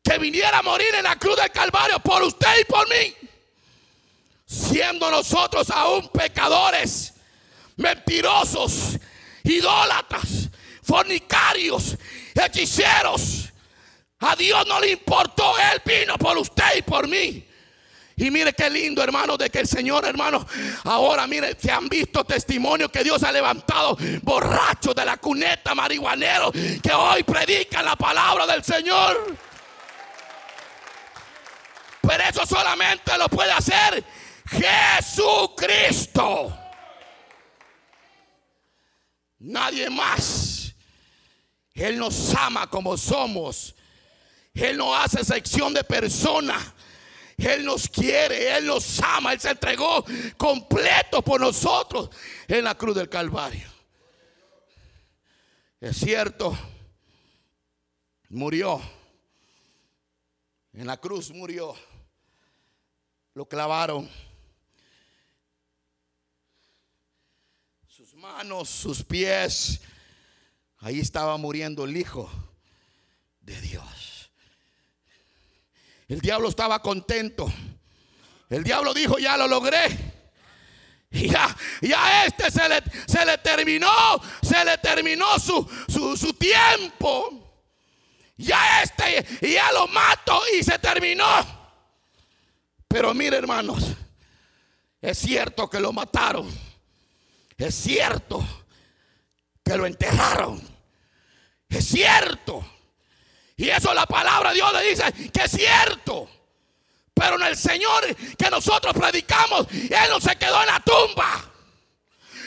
que 0.03 0.17
viniera 0.19 0.61
a 0.61 0.63
morir 0.63 0.95
en 0.95 1.03
la 1.03 1.19
cruz 1.19 1.37
del 1.37 1.51
Calvario 1.51 2.01
por 2.01 2.23
usted 2.23 2.59
y 2.59 2.65
por 2.65 2.89
mí. 2.89 3.15
Siendo 4.47 5.11
nosotros 5.11 5.69
aún 5.69 6.09
pecadores, 6.09 7.13
mentirosos, 7.77 8.97
idólatras, 9.45 10.49
fornicarios, 10.83 11.99
hechiceros 12.35 13.49
a 14.21 14.35
Dios 14.37 14.67
no 14.67 14.81
le 14.81 14.91
importó, 14.91 15.55
Él 15.59 15.83
vino 15.85 16.17
por 16.19 16.37
usted 16.39 16.77
y 16.79 16.83
por 16.83 17.07
mí. 17.07 17.45
Y 18.17 18.33
mire 18.33 18.53
qué 18.53 18.69
lindo, 18.69 19.01
hermano, 19.01 19.37
de 19.37 19.49
que 19.49 19.61
el 19.61 19.69
Señor, 19.69 20.05
hermano, 20.05 20.45
ahora 20.85 21.29
mire, 21.29 21.57
se 21.57 21.71
han 21.71 21.89
visto 21.89 22.25
testimonios 22.25 22.91
que 22.91 23.05
Dios 23.05 23.23
ha 23.23 23.31
levantado 23.31 23.97
borrachos 24.23 24.93
de 24.93 25.05
la 25.05 25.19
cuneta, 25.19 25.73
marihuaneros, 25.73 26.51
que 26.83 26.93
hoy 26.93 27.23
predican 27.23 27.85
la 27.85 27.95
palabra 27.95 28.45
del 28.45 28.65
Señor. 28.65 29.37
Pero 32.01 32.25
eso 32.25 32.45
solamente 32.45 33.17
lo 33.17 33.29
puede 33.29 33.53
hacer 33.53 34.03
Jesucristo. 35.01 36.59
Nadie 39.39 39.89
más. 39.91 40.75
Él 41.75 41.99
nos 41.99 42.35
ama 42.35 42.67
como 42.67 42.97
somos. 42.97 43.77
Él 44.59 44.77
no 44.77 44.95
hace 44.95 45.25
sección 45.25 45.73
de 45.73 45.85
personas. 45.85 46.75
Él 47.37 47.65
nos 47.65 47.89
quiere, 47.89 48.57
Él 48.57 48.67
nos 48.67 49.01
ama, 49.01 49.33
Él 49.33 49.41
se 49.41 49.51
entregó 49.51 50.05
completo 50.37 51.23
por 51.23 51.41
nosotros 51.41 52.11
en 52.49 52.65
la 52.65 52.75
cruz 52.75 52.97
del 52.97 53.09
Calvario. 53.09 53.69
Es 55.81 55.97
cierto, 55.99 56.59
murió. 58.31 58.83
En 60.73 60.89
la 60.89 60.97
cruz 60.97 61.31
murió. 61.31 61.77
Lo 63.35 63.47
clavaron. 63.47 64.11
Sus 67.87 68.15
manos, 68.15 68.69
sus 68.69 69.05
pies. 69.05 69.81
Ahí 70.79 70.99
estaba 70.99 71.37
muriendo 71.37 71.85
el 71.85 71.97
Hijo 71.97 72.29
de 73.41 73.61
Dios. 73.61 73.98
El 76.09 76.21
diablo 76.21 76.49
estaba 76.49 76.81
contento. 76.81 77.53
El 78.49 78.65
diablo 78.65 78.95
dijo, 78.95 79.19
ya 79.19 79.37
lo 79.37 79.47
logré. 79.47 80.17
Ya, 81.11 81.57
ya 81.81 82.27
este 82.27 82.51
se 82.51 82.69
le, 82.69 82.83
se 83.07 83.25
le 83.25 83.39
terminó, 83.39 84.21
se 84.43 84.63
le 84.63 84.77
terminó 84.77 85.39
su, 85.39 85.67
su, 85.89 86.17
su 86.17 86.35
tiempo. 86.35 87.65
Ya 88.37 88.83
este, 88.83 89.27
ya 89.53 89.73
lo 89.73 89.89
mato 89.89 90.41
y 90.55 90.63
se 90.63 90.79
terminó. 90.79 91.25
Pero 92.87 93.13
mire 93.15 93.37
hermanos, 93.37 93.85
es 95.01 95.19
cierto 95.19 95.69
que 95.69 95.81
lo 95.81 95.93
mataron. 95.93 96.49
Es 97.57 97.75
cierto 97.75 98.47
que 99.65 99.77
lo 99.77 99.87
enterraron. 99.87 100.63
Es 101.69 101.87
cierto. 101.87 102.65
Y 103.59 103.69
eso 103.69 103.93
la 103.93 104.07
palabra 104.07 104.51
de 104.51 104.55
Dios 104.55 104.73
le 104.73 104.83
dice 104.89 105.31
que 105.33 105.43
es 105.45 105.51
cierto. 105.51 106.31
Pero 107.13 107.35
en 107.35 107.43
el 107.43 107.57
Señor 107.57 108.17
que 108.37 108.49
nosotros 108.51 108.95
predicamos, 108.95 109.67
Él 109.73 110.09
no 110.09 110.21
se 110.21 110.37
quedó 110.37 110.61
en 110.61 110.69
la 110.69 110.79
tumba. 110.81 111.45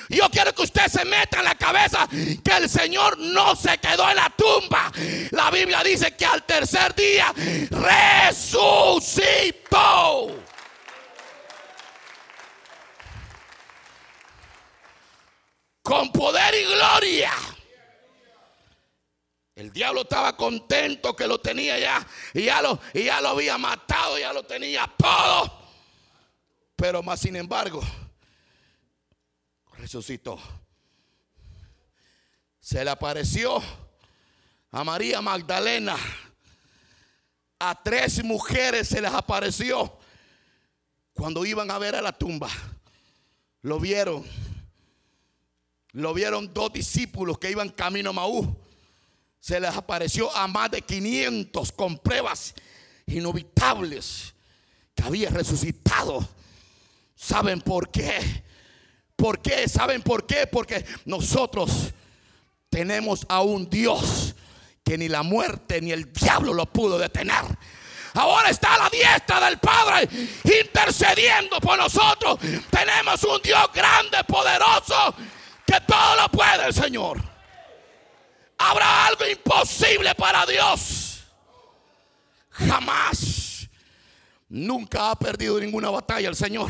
Yo 0.07 0.29
quiero 0.29 0.55
que 0.55 0.61
usted 0.61 0.87
se 0.87 1.03
meta 1.03 1.39
en 1.39 1.45
la 1.45 1.55
cabeza 1.55 2.07
que 2.09 2.57
el 2.57 2.69
Señor 2.69 3.17
no 3.17 3.57
se 3.57 3.77
quedó 3.77 4.09
en 4.09 4.15
la 4.15 4.29
tumba. 4.29 4.89
La 5.31 5.51
Biblia 5.51 5.83
dice 5.83 6.15
que 6.15 6.25
al 6.25 6.43
tercer 6.43 6.95
día 6.95 7.33
resucitó. 8.29 9.19
Con 15.83 16.09
poder 16.13 16.55
y 16.55 16.63
gloria. 16.73 17.33
El 19.61 19.71
diablo 19.71 20.01
estaba 20.01 20.35
contento 20.35 21.15
que 21.15 21.27
lo 21.27 21.39
tenía 21.39 21.77
ya 21.77 22.07
y 22.33 22.45
ya 22.45 22.63
lo, 22.63 22.79
y 22.95 23.03
ya 23.03 23.21
lo 23.21 23.29
había 23.29 23.59
matado, 23.59 24.17
ya 24.17 24.33
lo 24.33 24.41
tenía 24.41 24.91
todo. 24.97 25.55
Pero 26.75 27.03
más 27.03 27.19
sin 27.19 27.35
embargo, 27.35 27.79
resucitó. 29.77 30.39
Se 32.59 32.83
le 32.83 32.89
apareció 32.89 33.61
a 34.71 34.83
María 34.83 35.21
Magdalena. 35.21 35.95
A 37.59 37.83
tres 37.83 38.23
mujeres 38.23 38.87
se 38.87 38.99
les 38.99 39.13
apareció 39.13 39.95
cuando 41.13 41.45
iban 41.45 41.69
a 41.69 41.77
ver 41.77 41.95
a 41.95 42.01
la 42.01 42.17
tumba. 42.17 42.49
Lo 43.61 43.79
vieron. 43.79 44.25
Lo 45.91 46.15
vieron 46.15 46.51
dos 46.51 46.73
discípulos 46.73 47.37
que 47.37 47.51
iban 47.51 47.69
camino 47.69 48.09
a 48.09 48.13
Maú 48.13 48.57
se 49.41 49.59
les 49.59 49.75
apareció 49.75 50.33
a 50.35 50.47
más 50.47 50.69
de 50.69 50.83
500 50.83 51.71
con 51.71 51.97
pruebas 51.97 52.53
inubitables 53.07 54.35
que 54.93 55.03
había 55.03 55.31
resucitado. 55.31 56.29
¿Saben 57.15 57.59
por 57.59 57.89
qué? 57.89 58.43
¿Por 59.15 59.41
qué? 59.41 59.67
¿Saben 59.67 60.03
por 60.03 60.27
qué? 60.27 60.45
Porque 60.45 60.85
nosotros 61.05 61.71
tenemos 62.69 63.25
a 63.29 63.41
un 63.41 63.67
Dios 63.67 64.35
que 64.83 64.97
ni 64.97 65.09
la 65.09 65.23
muerte 65.23 65.81
ni 65.81 65.91
el 65.91 66.13
diablo 66.13 66.53
lo 66.53 66.67
pudo 66.67 66.99
detener. 66.99 67.43
Ahora 68.13 68.49
está 68.49 68.75
a 68.75 68.77
la 68.77 68.89
diestra 68.89 69.39
del 69.39 69.57
Padre 69.57 70.07
intercediendo 70.43 71.59
por 71.59 71.79
nosotros. 71.79 72.37
Tenemos 72.69 73.23
un 73.23 73.41
Dios 73.41 73.69
grande, 73.73 74.23
poderoso, 74.27 75.15
que 75.65 75.79
todo 75.87 76.15
lo 76.15 76.29
puede, 76.29 76.71
Señor. 76.73 77.30
¿Habrá 78.69 79.07
algo 79.07 79.25
imposible 79.27 80.13
para 80.15 80.45
Dios? 80.45 81.23
Jamás. 82.51 83.67
Nunca 84.49 85.11
ha 85.11 85.15
perdido 85.15 85.59
ninguna 85.59 85.89
batalla 85.89 86.29
el 86.29 86.35
Señor. 86.35 86.69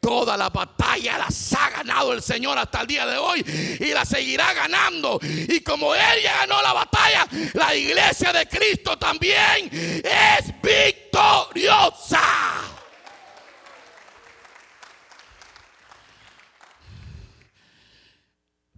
Toda 0.00 0.36
la 0.36 0.50
batalla 0.50 1.18
las 1.18 1.52
ha 1.54 1.70
ganado 1.70 2.12
el 2.12 2.22
Señor 2.22 2.58
hasta 2.58 2.82
el 2.82 2.86
día 2.86 3.06
de 3.06 3.16
hoy 3.16 3.44
y 3.80 3.92
la 3.92 4.04
seguirá 4.04 4.52
ganando. 4.52 5.18
Y 5.22 5.60
como 5.62 5.94
Él 5.94 6.22
ya 6.22 6.36
ganó 6.38 6.60
la 6.62 6.72
batalla, 6.72 7.26
la 7.54 7.74
iglesia 7.74 8.32
de 8.32 8.46
Cristo 8.46 8.98
también 8.98 9.70
es 9.72 10.52
victoriosa. 10.62 12.20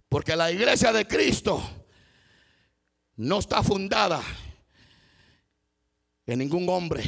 Porque 0.07 0.35
la 0.35 0.51
iglesia 0.51 0.91
de 0.91 1.05
Cristo 1.05 1.78
no 3.19 3.39
está 3.39 3.61
fundada 3.61 4.23
en 6.25 6.39
ningún 6.39 6.69
hombre, 6.69 7.03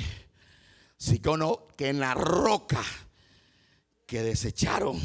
sino 0.98 1.68
que 1.78 1.88
en 1.88 2.02
la 2.02 2.14
roca 2.14 2.84
que 4.06 4.22
desecharon. 4.22 5.00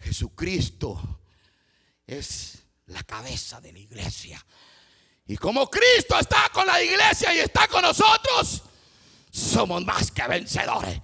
Jesucristo 0.00 1.20
es 2.04 2.64
la 2.86 3.04
cabeza 3.04 3.60
de 3.60 3.72
la 3.72 3.78
iglesia. 3.78 4.44
Y 5.26 5.36
como 5.36 5.70
Cristo 5.70 6.18
está 6.18 6.50
con 6.52 6.66
la 6.66 6.82
iglesia 6.82 7.32
y 7.34 7.38
está 7.38 7.68
con 7.68 7.82
nosotros, 7.82 8.62
somos 9.38 9.84
más 9.84 10.10
que 10.10 10.26
vencedores. 10.26 11.00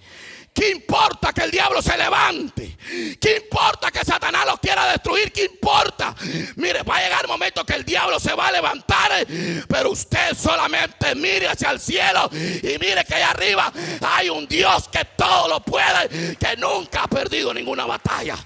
¿Qué 0.55 0.69
importa 0.69 1.33
que 1.33 1.41
el 1.41 1.51
diablo 1.51 1.81
se 1.81 1.97
levante? 1.97 2.77
¿Qué 3.19 3.41
importa 3.43 3.91
que 3.91 4.05
Satanás 4.05 4.45
lo 4.45 4.57
quiera 4.57 4.89
destruir? 4.89 5.33
¿Qué 5.33 5.43
importa? 5.43 6.15
Mire, 6.55 6.81
va 6.83 6.95
a 6.95 7.01
llegar 7.01 7.23
el 7.23 7.27
momento 7.27 7.65
que 7.65 7.73
el 7.73 7.83
diablo 7.83 8.21
se 8.21 8.33
va 8.33 8.47
a 8.47 8.51
levantar, 8.53 9.27
pero 9.67 9.91
usted 9.91 10.33
solamente 10.33 11.13
mire 11.13 11.49
hacia 11.49 11.71
el 11.71 11.79
cielo 11.81 12.29
y 12.31 12.77
mire 12.79 13.03
que 13.03 13.15
allá 13.15 13.31
arriba 13.31 13.73
hay 14.01 14.29
un 14.29 14.47
Dios 14.47 14.87
que 14.87 15.03
todo 15.17 15.49
lo 15.49 15.59
puede, 15.59 16.37
que 16.37 16.55
nunca 16.55 17.03
ha 17.03 17.07
perdido 17.07 17.53
ninguna 17.53 17.85
batalla. 17.85 18.37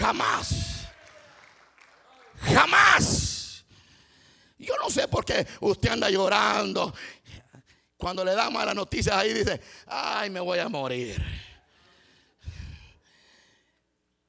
Jamás. 0.00 0.88
Jamás. 2.42 3.64
Yo 4.58 4.74
no 4.82 4.90
sé 4.90 5.06
por 5.06 5.24
qué 5.24 5.46
usted 5.60 5.90
anda 5.90 6.10
llorando 6.10 6.92
cuando 7.98 8.24
le 8.24 8.34
dan 8.34 8.52
malas 8.52 8.76
noticias 8.76 9.14
ahí 9.14 9.34
dice, 9.34 9.60
ay, 9.86 10.30
me 10.30 10.38
voy 10.38 10.60
a 10.60 10.68
morir. 10.68 11.20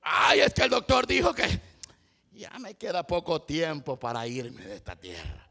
Ay, 0.01 0.39
es 0.39 0.53
que 0.53 0.63
el 0.63 0.71
doctor 0.71 1.05
dijo 1.05 1.34
que 1.34 1.62
ya 2.32 2.49
me 2.58 2.73
queda 2.73 3.05
poco 3.05 3.43
tiempo 3.43 3.97
para 3.97 4.25
irme 4.25 4.63
de 4.63 4.75
esta 4.75 4.95
tierra. 4.95 5.47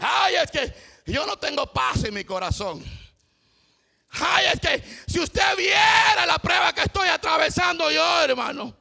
Ay, 0.00 0.36
es 0.36 0.50
que 0.50 0.74
yo 1.04 1.26
no 1.26 1.36
tengo 1.38 1.70
paz 1.70 2.04
en 2.04 2.14
mi 2.14 2.24
corazón. 2.24 2.82
Ay, 4.10 4.46
es 4.54 4.60
que 4.60 4.82
si 5.06 5.20
usted 5.20 5.54
viera 5.54 6.24
la 6.26 6.38
prueba 6.38 6.72
que 6.72 6.82
estoy 6.82 7.08
atravesando 7.08 7.90
yo, 7.90 8.22
hermano. 8.22 8.74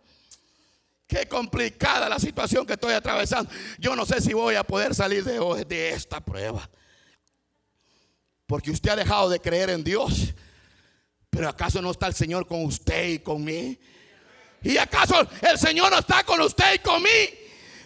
Qué 1.07 1.27
complicada 1.27 2.09
la 2.09 2.19
situación 2.19 2.65
que 2.65 2.73
estoy 2.73 2.93
atravesando. 2.93 3.51
Yo 3.77 3.95
no 3.95 4.05
sé 4.05 4.21
si 4.21 4.33
voy 4.33 4.55
a 4.55 4.63
poder 4.63 4.95
salir 4.95 5.23
de, 5.23 5.65
de 5.65 5.89
esta 5.89 6.19
prueba. 6.19 6.67
Porque 8.47 8.71
usted 8.71 8.91
ha 8.91 8.95
dejado 8.95 9.29
de 9.29 9.39
creer 9.39 9.69
en 9.69 9.83
Dios. 9.83 10.33
Pero 11.29 11.49
¿acaso 11.49 11.81
no 11.81 11.91
está 11.91 12.07
el 12.07 12.15
Señor 12.15 12.47
con 12.47 12.63
usted 12.65 13.09
y 13.09 13.19
con 13.19 13.43
mí? 13.43 13.77
¿Y 14.63 14.77
acaso 14.77 15.27
el 15.41 15.59
Señor 15.59 15.91
no 15.91 15.99
está 15.99 16.23
con 16.23 16.41
usted 16.41 16.75
y 16.75 16.79
con 16.79 17.03
mí? 17.03 17.09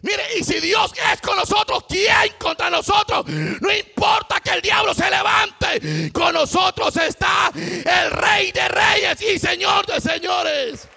Mire, 0.02 0.24
y 0.40 0.44
si 0.44 0.62
Dios 0.62 0.94
es 1.12 1.20
con 1.20 1.36
nosotros, 1.36 1.84
¿quién 1.90 2.34
contra 2.40 2.70
nosotros? 2.70 3.26
No 3.28 3.70
importa 3.70 4.40
que 4.40 4.52
el 4.52 4.62
diablo 4.62 4.94
se 4.94 5.10
levante, 5.10 6.12
con 6.14 6.34
nosotros 6.34 6.96
está 6.96 7.52
el 7.54 8.12
Rey 8.12 8.52
de 8.54 8.68
Reyes 8.70 9.22
y 9.22 9.38
Señor 9.38 9.86
de 9.88 10.00
Señores. 10.00 10.88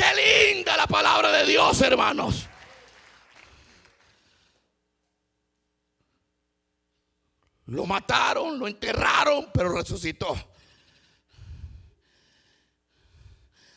Qué 0.00 0.54
linda 0.54 0.78
la 0.78 0.86
palabra 0.86 1.30
de 1.30 1.44
Dios, 1.44 1.78
hermanos. 1.82 2.46
Lo 7.66 7.84
mataron, 7.84 8.58
lo 8.58 8.66
enterraron, 8.66 9.50
pero 9.52 9.74
resucitó. 9.76 10.34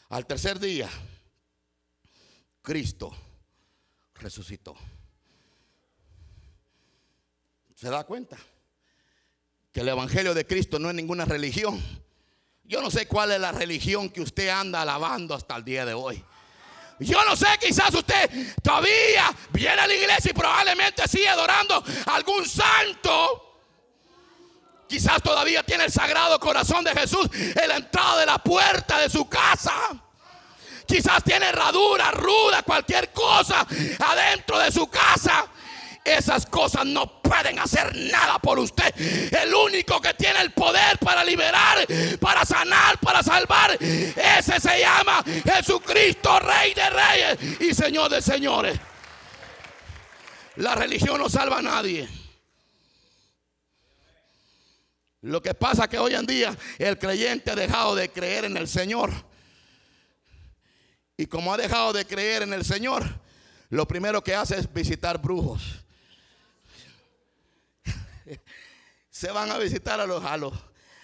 Al 0.07 0.25
tercer 0.25 0.59
día, 0.59 0.89
Cristo 2.61 3.13
resucitó. 4.15 4.77
¿Se 7.75 7.89
da 7.89 8.05
cuenta? 8.05 8.37
Que 9.73 9.81
el 9.81 9.89
Evangelio 9.89 10.33
de 10.33 10.47
Cristo 10.47 10.79
no 10.79 10.87
es 10.87 10.95
ninguna 10.95 11.25
religión. 11.25 11.83
Yo 12.65 12.81
no 12.81 12.89
sé 12.89 13.07
cuál 13.07 13.31
es 13.31 13.39
la 13.39 13.51
religión 13.51 14.09
que 14.09 14.21
usted 14.21 14.49
anda 14.49 14.81
alabando 14.81 15.35
hasta 15.35 15.55
el 15.55 15.65
día 15.65 15.85
de 15.85 15.93
hoy. 15.93 16.23
Yo 16.99 17.23
no 17.25 17.35
sé, 17.35 17.47
quizás 17.59 17.93
usted 17.93 18.55
todavía 18.61 19.33
viene 19.51 19.81
a 19.81 19.87
la 19.87 19.93
iglesia 19.93 20.31
y 20.31 20.33
probablemente 20.33 21.07
sigue 21.07 21.27
adorando 21.27 21.83
a 22.05 22.15
algún 22.15 22.47
santo. 22.47 23.59
Quizás 24.87 25.21
todavía 25.21 25.63
tiene 25.63 25.85
el 25.85 25.91
sagrado 25.91 26.39
corazón 26.39 26.83
de 26.83 26.91
Jesús 26.91 27.27
en 27.33 27.67
la 27.67 27.77
entrada 27.77 28.19
de 28.19 28.25
la 28.27 28.37
puerta 28.37 28.99
de 28.99 29.09
su 29.09 29.27
casa. 29.27 29.73
Quizás 30.85 31.23
tiene 31.23 31.47
herradura, 31.47 32.11
ruda, 32.11 32.63
cualquier 32.63 33.11
cosa 33.11 33.65
adentro 33.99 34.59
de 34.59 34.71
su 34.71 34.87
casa. 34.87 35.47
Esas 36.03 36.45
cosas 36.45 36.85
no 36.85 37.21
pueden 37.21 37.59
hacer 37.59 37.95
nada 37.95 38.37
por 38.39 38.59
usted. 38.59 38.93
El 39.33 39.53
único 39.53 40.01
que 40.01 40.13
tiene 40.13 40.41
el 40.41 40.51
poder 40.51 40.97
para 40.99 41.23
liberar, 41.23 41.87
para 42.19 42.45
sanar, 42.45 42.99
para 42.99 43.23
salvar, 43.23 43.77
ese 43.81 44.59
se 44.59 44.79
llama 44.79 45.23
Jesucristo, 45.45 46.39
Rey 46.39 46.73
de 46.73 46.89
Reyes 46.89 47.61
y 47.61 47.73
Señor 47.73 48.11
de 48.11 48.21
Señores. 48.21 48.77
La 50.57 50.75
religión 50.75 51.19
no 51.19 51.29
salva 51.29 51.59
a 51.59 51.61
nadie. 51.61 52.07
Lo 55.21 55.41
que 55.41 55.53
pasa 55.53 55.83
es 55.83 55.89
que 55.89 55.97
hoy 55.97 56.15
en 56.15 56.25
día 56.25 56.55
el 56.77 56.99
creyente 56.99 57.51
ha 57.51 57.55
dejado 57.55 57.95
de 57.95 58.09
creer 58.09 58.43
en 58.43 58.57
el 58.57 58.67
Señor. 58.67 59.09
Y 61.15 61.27
como 61.27 61.53
ha 61.53 61.57
dejado 61.57 61.93
de 61.93 62.05
creer 62.05 62.41
en 62.41 62.51
el 62.51 62.65
Señor, 62.65 63.03
lo 63.69 63.87
primero 63.87 64.21
que 64.21 64.35
hace 64.35 64.57
es 64.57 64.71
visitar 64.71 65.21
brujos. 65.21 65.82
Se 69.13 69.31
van 69.31 69.51
a 69.51 69.59
visitar 69.59 70.01
a 70.01 70.07
los, 70.07 70.25
a 70.25 70.35
los, 70.37 70.53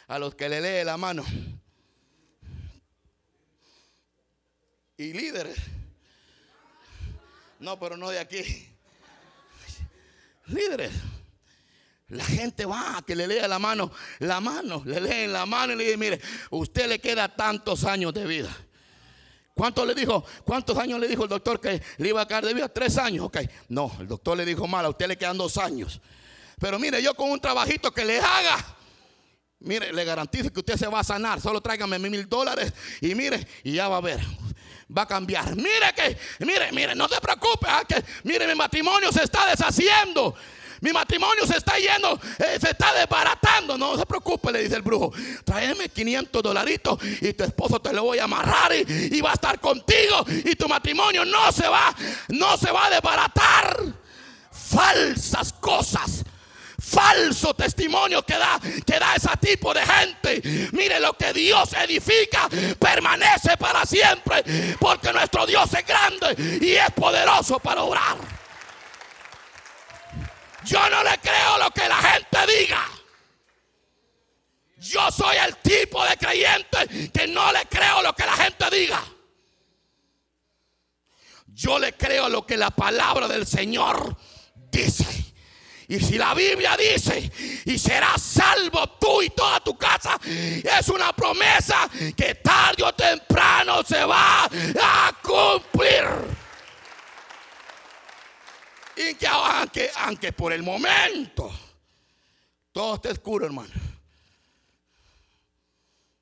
a 0.08 0.18
los 0.18 0.34
que 0.34 0.50
le 0.50 0.60
lee 0.60 0.84
la 0.84 0.98
mano. 0.98 1.24
Y 4.98 5.14
líderes. 5.14 5.56
No, 7.60 7.80
pero 7.80 7.98
no 7.98 8.10
de 8.10 8.18
aquí. 8.18 8.68
Líderes. 10.48 10.92
La 12.08 12.26
gente 12.26 12.66
va 12.66 12.98
a 12.98 13.02
que 13.04 13.16
le 13.16 13.28
lea 13.28 13.48
la 13.48 13.60
mano, 13.60 13.92
la 14.18 14.42
mano, 14.42 14.82
le 14.84 15.00
leen 15.00 15.32
la 15.32 15.46
mano 15.46 15.74
y 15.74 15.76
le 15.76 15.84
dicen, 15.84 16.00
mire, 16.00 16.20
usted 16.50 16.88
le 16.88 16.98
queda 16.98 17.30
tantos 17.36 17.84
años 17.84 18.12
de 18.16 18.26
vida. 18.26 18.50
¿Cuántos 19.54 19.86
le 19.86 19.94
dijo? 19.94 20.26
¿Cuántos 20.44 20.76
años 20.80 21.00
le 21.00 21.08
dijo 21.08 21.26
el 21.26 21.30
doctor 21.30 21.62
que 21.62 21.80
le 21.98 22.10
iba 22.10 22.24
a 22.24 22.28
caer 22.28 22.48
de 22.48 22.56
vida? 22.56 22.70
Tres 22.70 22.98
años, 22.98 23.26
ok. 23.26 23.38
No, 23.68 23.96
el 24.00 24.08
doctor 24.08 24.36
le 24.36 24.46
dijo 24.46 24.66
mal, 24.66 24.84
a 24.86 24.90
usted 24.90 25.08
le 25.08 25.16
quedan 25.16 25.38
dos 25.38 25.60
años. 25.60 26.02
Pero 26.60 26.78
mire, 26.78 27.02
yo 27.02 27.14
con 27.14 27.32
un 27.32 27.40
trabajito 27.40 27.92
que 27.92 28.04
le 28.04 28.20
haga, 28.20 28.58
mire, 29.60 29.94
le 29.94 30.04
garantizo 30.04 30.52
que 30.52 30.60
usted 30.60 30.76
se 30.76 30.88
va 30.88 31.00
a 31.00 31.04
sanar. 31.04 31.40
Solo 31.40 31.62
tráigame 31.62 31.98
mil 31.98 32.28
dólares 32.28 32.74
y 33.02 33.16
mire, 33.16 33.48
y 33.64 33.74
ya 33.74 33.88
va 33.88 33.98
a 33.98 34.02
ver. 34.02 34.20
Va 34.96 35.04
a 35.04 35.08
cambiar. 35.08 35.56
Mire 35.56 35.94
que, 35.96 36.18
mire, 36.46 36.72
mire, 36.72 36.96
no 36.96 37.08
se 37.08 37.22
preocupe. 37.22 37.68
Ah, 37.70 37.84
mire, 38.24 38.48
mi 38.48 38.56
matrimonio 38.56 39.12
se 39.12 39.24
está 39.24 39.48
deshaciendo. 39.48 40.36
Mi 40.82 40.94
matrimonio 40.94 41.46
se 41.46 41.58
está 41.58 41.78
yendo, 41.78 42.18
eh, 42.38 42.58
se 42.60 42.72
está 42.72 42.94
desbaratando. 42.94 43.78
No 43.78 43.98
se 43.98 44.06
preocupe, 44.06 44.52
le 44.52 44.64
dice 44.64 44.76
el 44.76 44.82
brujo. 44.82 45.12
Tráeme 45.44 45.90
500 45.90 46.42
dolaritos 46.42 47.00
y 47.22 47.34
tu 47.34 47.44
esposo 47.44 47.82
te 47.82 47.94
lo 47.94 48.04
voy 48.04 48.20
a 48.20 48.24
amarrar 48.24 48.72
y, 48.74 49.22
va 49.22 49.32
a 49.32 49.34
estar 49.34 49.60
contigo. 49.60 50.26
Y 50.28 50.56
tu 50.56 50.68
matrimonio 50.68 51.26
no 51.26 51.52
se 51.52 51.68
va, 51.68 51.94
no 52.30 52.58
se 52.58 52.72
va 52.72 52.88
a 52.88 52.90
desbaratar. 52.90 53.78
Falsas 54.52 55.54
cosas 55.54 56.24
falso 56.90 57.54
testimonio 57.54 58.24
que 58.24 58.38
da, 58.38 58.60
que 58.86 59.00
da 59.00 59.16
ese 59.16 59.30
tipo 59.40 59.74
de 59.74 59.82
gente. 59.86 60.42
Mire 60.72 61.00
lo 61.00 61.14
que 61.14 61.32
Dios 61.34 61.74
edifica 61.74 62.50
permanece 62.80 63.58
para 63.58 63.86
siempre, 63.86 64.44
porque 64.80 65.14
nuestro 65.14 65.46
Dios 65.46 65.74
es 65.74 65.86
grande 65.86 66.36
y 66.62 66.72
es 66.72 66.92
poderoso 66.92 67.60
para 67.60 67.84
obrar. 67.84 68.18
Yo 70.66 70.90
no 70.90 71.04
le 71.04 71.18
creo 71.20 71.58
lo 71.58 71.72
que 71.72 71.88
la 71.88 71.98
gente 71.98 72.38
diga. 72.58 72.86
Yo 74.78 75.12
soy 75.12 75.36
el 75.38 75.58
tipo 75.58 76.04
de 76.06 76.16
creyente 76.18 77.12
que 77.12 77.28
no 77.28 77.52
le 77.52 77.66
creo 77.66 78.02
lo 78.02 78.14
que 78.14 78.26
la 78.26 78.34
gente 78.34 78.70
diga. 78.72 79.04
Yo 81.48 81.78
le 81.78 81.94
creo 81.94 82.30
lo 82.30 82.46
que 82.46 82.56
la 82.56 82.70
palabra 82.70 83.28
del 83.28 83.46
Señor 83.46 84.16
dice. 84.72 85.29
Y 85.90 86.00
si 86.00 86.18
la 86.18 86.34
Biblia 86.34 86.78
dice, 86.78 87.32
y 87.66 87.78
serás 87.78 88.22
salvo 88.22 88.88
tú 89.00 89.22
y 89.22 89.30
toda 89.32 89.60
tu 89.60 89.78
casa, 89.78 90.20
es 90.24 90.88
una 90.88 91.12
promesa 91.14 91.90
que 92.16 92.36
tarde 92.36 92.84
o 92.84 92.94
temprano 92.94 93.84
se 93.84 94.06
va 94.06 94.46
a 94.46 95.12
cumplir. 95.22 96.06
Y 98.96 99.16
que 99.16 99.28
aunque, 99.28 99.92
aunque 99.96 100.32
por 100.32 100.54
el 100.54 100.64
momento 100.64 101.52
todo 102.72 102.96
esté 102.96 103.10
oscuro, 103.10 103.46
hermano. 103.46 103.74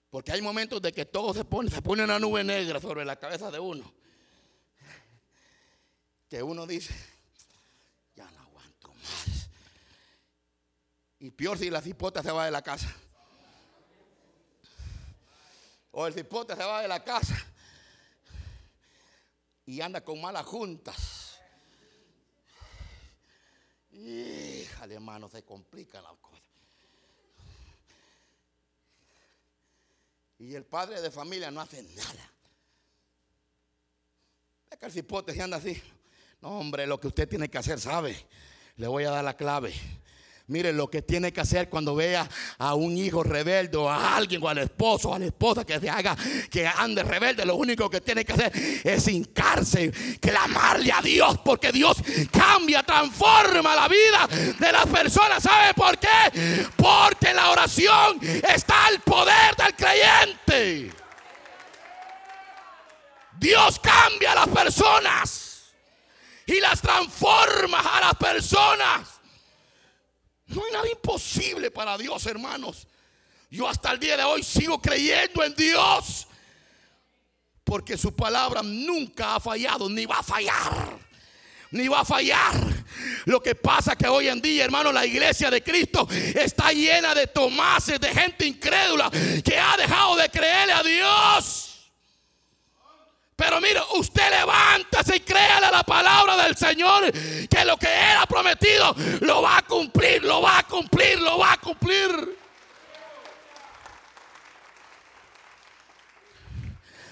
Porque 0.10 0.32
hay 0.32 0.42
momentos 0.42 0.82
de 0.82 0.92
que 0.92 1.06
todo 1.06 1.34
se 1.34 1.44
pone, 1.44 1.70
se 1.70 1.82
pone 1.82 2.04
una 2.04 2.18
nube 2.18 2.44
negra 2.44 2.80
sobre 2.80 3.06
la 3.06 3.18
cabeza 3.18 3.52
de 3.52 3.60
uno. 3.60 3.94
Que 6.30 6.42
uno 6.42 6.66
dice, 6.66 6.96
ya 8.16 8.30
no 8.32 8.40
aguanto 8.40 8.94
más. 8.94 9.50
Y 11.20 11.32
peor 11.32 11.58
si 11.58 11.70
la 11.70 11.82
cipota 11.82 12.22
se 12.22 12.32
va 12.32 12.46
de 12.46 12.52
la 12.52 12.62
casa. 12.62 12.94
O 15.92 16.06
el 16.06 16.14
cipote 16.14 16.56
se 16.56 16.64
va 16.64 16.82
de 16.82 16.88
la 16.88 17.04
casa 17.04 17.36
y 19.66 19.82
anda 19.82 20.02
con 20.02 20.22
malas 20.22 20.46
juntas. 20.46 21.40
Híjale, 23.92 24.94
hermano, 24.94 25.28
se 25.28 25.44
complica 25.44 26.00
la 26.02 26.10
cosa. 26.22 26.42
Y 30.40 30.54
el 30.54 30.66
padre 30.66 31.02
de 31.02 31.10
familia 31.10 31.50
no 31.50 31.62
hace 31.62 31.82
nada. 31.82 32.32
Es 34.70 34.78
que 34.78 34.86
el 34.86 34.92
cipote 34.92 35.34
se 35.34 35.42
anda 35.42 35.58
así. 35.58 35.82
No, 36.42 36.60
hombre, 36.60 36.86
lo 36.86 37.00
que 37.00 37.08
usted 37.08 37.28
tiene 37.28 37.50
que 37.50 37.58
hacer, 37.58 37.80
¿sabe? 37.80 38.28
Le 38.76 38.88
voy 38.88 39.04
a 39.06 39.10
dar 39.10 39.24
la 39.24 39.36
clave. 39.36 39.74
Mire 40.50 40.72
lo 40.72 40.90
que 40.90 41.02
tiene 41.02 41.34
que 41.34 41.42
hacer 41.42 41.68
cuando 41.68 41.94
vea 41.94 42.26
a 42.58 42.74
un 42.74 42.98
hijo 42.98 43.22
rebelde 43.22 43.76
o 43.76 43.90
a 43.90 44.16
alguien 44.16 44.42
o 44.42 44.48
al 44.48 44.60
esposo 44.60 45.10
o 45.10 45.14
a 45.14 45.20
la 45.20 45.26
esposa 45.26 45.66
que 45.66 45.78
se 45.78 45.90
haga 45.90 46.16
que 46.50 46.66
ande 46.66 47.04
rebelde. 47.04 47.46
Lo 47.46 47.56
único 47.56 47.90
que 47.90 48.00
tiene 48.00 48.24
que 48.24 48.32
hacer 48.32 48.54
es 48.86 49.10
hincarse, 49.10 49.92
clamarle 50.22 50.94
a 50.94 51.02
Dios, 51.02 51.38
porque 51.44 51.74
Dios 51.74 51.98
cambia, 52.32 52.82
transforma 52.82 53.76
la 53.76 53.90
vida 53.90 54.56
de 54.58 54.72
las 54.72 54.86
personas. 54.86 55.44
¿Sabe 55.44 55.74
por 55.74 55.98
qué? 55.98 56.66
Porque 56.78 57.34
la 57.34 57.50
oración 57.50 58.18
está 58.22 58.88
el 58.88 59.02
poder 59.02 59.54
del 59.58 59.76
creyente. 59.76 60.92
Dios 63.38 63.80
cambia 63.80 64.32
a 64.32 64.36
las 64.36 64.48
personas 64.48 65.74
y 66.46 66.62
las 66.62 66.82
transforma 66.82 67.80
a 67.80 68.00
las 68.00 68.16
personas. 68.16 69.17
No 70.48 70.64
hay 70.64 70.72
nada 70.72 70.90
imposible 70.90 71.72
para 71.72 71.98
Dios, 71.98 72.26
hermanos. 72.26 72.88
Yo 73.50 73.68
hasta 73.68 73.92
el 73.92 74.00
día 74.00 74.18
de 74.18 74.24
hoy 74.24 74.44
sigo 74.44 74.82
creyendo 74.82 75.44
en 75.44 75.54
Dios. 75.56 76.28
Porque 77.64 77.98
su 77.98 78.16
palabra 78.16 78.64
nunca 78.64 79.36
ha 79.36 79.40
fallado, 79.40 79.90
ni 79.90 80.06
va 80.06 80.20
a 80.20 80.24
fallar. 80.24 80.98
Ni 81.72 81.88
va 81.90 82.02
a 82.02 82.06
fallar. 82.06 82.56
Lo 83.26 83.42
que 83.42 83.56
pasa 83.56 83.96
que 83.96 84.08
hoy 84.08 84.30
en 84.30 84.42
día, 84.42 84.64
hermano, 84.64 84.92
la 84.92 85.06
iglesia 85.06 85.52
de 85.52 85.62
Cristo 85.62 86.08
está 86.10 86.72
llena 86.72 87.14
de 87.14 87.28
tomases, 87.28 88.00
de 88.00 88.08
gente 88.08 88.48
incrédula 88.48 89.12
que 89.44 89.58
ha 89.58 89.76
dejado 89.76 90.16
de 90.16 90.30
creerle 90.30 90.74
a 90.74 90.84
Dios. 90.84 91.77
Pero 93.38 93.62
mire, 93.62 93.80
usted 93.94 94.32
levántase 94.32 95.18
y 95.18 95.20
créale 95.20 95.70
la 95.72 95.84
palabra 95.84 96.44
del 96.44 96.58
Señor 96.58 97.12
que 97.12 97.66
lo 97.66 97.78
que 97.78 97.88
ha 97.88 98.26
prometido 98.26 98.96
lo 99.22 99.44
va 99.44 99.60
a 99.60 99.62
cumplir, 99.62 100.24
lo 100.24 100.42
va 100.42 100.58
a 100.58 100.64
cumplir, 100.64 101.22
lo 101.22 101.38
va 101.38 101.54
a 101.54 101.58
cumplir. 101.58 102.36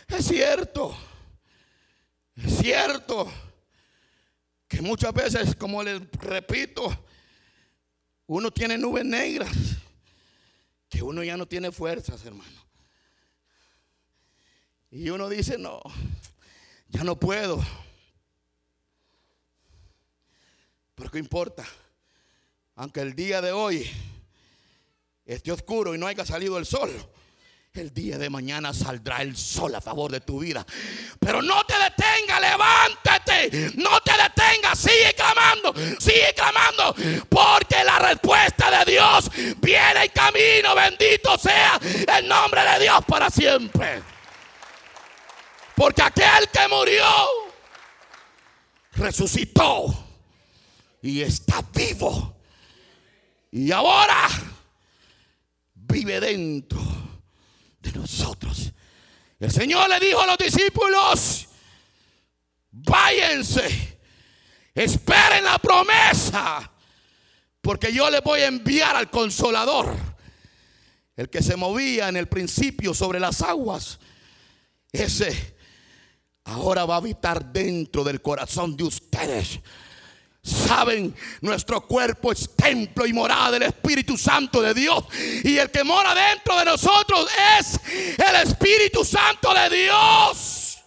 Es 0.07 0.25
cierto, 0.25 0.97
es 2.35 2.57
cierto 2.57 3.31
que 4.67 4.81
muchas 4.81 5.13
veces, 5.13 5.55
como 5.55 5.83
les 5.83 6.01
repito, 6.13 7.05
uno 8.25 8.49
tiene 8.49 8.79
nubes 8.79 9.05
negras, 9.05 9.55
que 10.89 11.03
uno 11.03 11.23
ya 11.23 11.38
no 11.38 11.45
tiene 11.45 11.71
fuerzas, 11.71 12.25
hermano. 12.25 12.65
Y 14.89 15.09
uno 15.09 15.27
dice, 15.27 15.57
no, 15.57 15.81
ya 16.89 17.03
no 17.03 17.19
puedo. 17.19 17.63
Pero 20.95 21.11
¿qué 21.11 21.19
importa? 21.19 21.65
aunque 22.75 23.01
el 23.01 23.15
día 23.15 23.41
de 23.41 23.51
hoy 23.51 23.89
esté 25.25 25.51
oscuro 25.51 25.95
y 25.95 25.97
no 25.97 26.07
haya 26.07 26.25
salido 26.25 26.57
el 26.57 26.65
sol, 26.65 26.91
el 27.73 27.93
día 27.93 28.17
de 28.17 28.29
mañana 28.29 28.73
saldrá 28.73 29.21
el 29.21 29.35
sol 29.35 29.75
a 29.75 29.81
favor 29.81 30.11
de 30.11 30.21
tu 30.21 30.39
vida. 30.39 30.65
Pero 31.19 31.41
no 31.41 31.63
te 31.65 31.73
detenga, 31.73 32.39
levántate. 32.39 33.71
No 33.75 33.99
te 33.99 34.11
detengas, 34.11 34.79
sigue 34.79 35.13
clamando, 35.13 35.73
sigue 35.99 36.33
clamando. 36.33 36.95
Porque 37.27 37.83
la 37.83 37.99
respuesta 37.99 38.79
de 38.79 38.91
Dios 38.93 39.29
viene 39.57 40.05
en 40.05 40.11
camino. 40.11 40.73
Bendito 40.73 41.37
sea 41.37 41.79
el 42.17 42.27
nombre 42.27 42.61
de 42.61 42.83
Dios 42.83 43.03
para 43.05 43.29
siempre. 43.29 44.01
Porque 45.75 46.01
aquel 46.01 46.49
que 46.51 46.67
murió 46.69 47.05
resucitó 48.93 49.93
y 51.01 51.21
está 51.21 51.61
vivo. 51.73 52.38
Y 53.51 53.71
ahora 53.71 54.27
vive 55.73 56.19
dentro 56.19 56.81
de 57.79 57.91
nosotros. 57.91 58.71
El 59.39 59.51
Señor 59.51 59.89
le 59.89 59.99
dijo 59.99 60.21
a 60.21 60.27
los 60.27 60.38
discípulos, 60.38 61.47
váyanse, 62.71 63.99
esperen 64.73 65.43
la 65.43 65.59
promesa, 65.59 66.71
porque 67.61 67.93
yo 67.93 68.09
les 68.09 68.21
voy 68.21 68.41
a 68.41 68.47
enviar 68.47 68.95
al 68.95 69.09
consolador, 69.09 69.93
el 71.15 71.29
que 71.29 71.43
se 71.43 71.55
movía 71.55 72.09
en 72.09 72.17
el 72.17 72.27
principio 72.27 72.93
sobre 72.93 73.19
las 73.19 73.41
aguas. 73.41 73.99
Ese 74.91 75.54
ahora 76.45 76.86
va 76.86 76.95
a 76.95 76.97
habitar 76.97 77.43
dentro 77.45 78.03
del 78.03 78.21
corazón 78.21 78.77
de 78.77 78.84
ustedes. 78.84 79.60
Saben, 80.41 81.15
nuestro 81.41 81.81
cuerpo 81.88 82.31
es 82.31 82.55
templo 82.55 83.08
y 83.08 83.13
morada 83.13 83.51
del 83.51 83.63
Espíritu 83.63 84.15
Santo 84.15 84.62
de 84.62 84.75
Dios. 84.75 85.03
Y 85.43 85.58
el 85.58 85.71
que 85.71 85.84
mora 85.84 86.13
dentro 86.13 86.55
de 86.58 86.65
nosotros 86.65 87.27
es 87.60 87.79
el 88.19 88.36
Espíritu 88.47 89.03
Santo 89.03 89.51
de 89.55 89.75
Dios. 89.75 90.77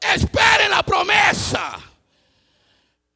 Esperen 0.00 0.70
la 0.70 0.82
promesa. 0.82 1.78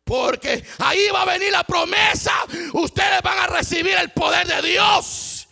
Porque 0.05 0.65
ahí 0.79 1.09
va 1.13 1.23
a 1.23 1.33
venir 1.33 1.51
la 1.51 1.65
promesa. 1.65 2.33
Ustedes 2.73 3.21
van 3.23 3.39
a 3.39 3.47
recibir 3.49 3.97
el 3.97 4.11
poder 4.11 4.47
de 4.47 4.63
Dios. 4.63 5.49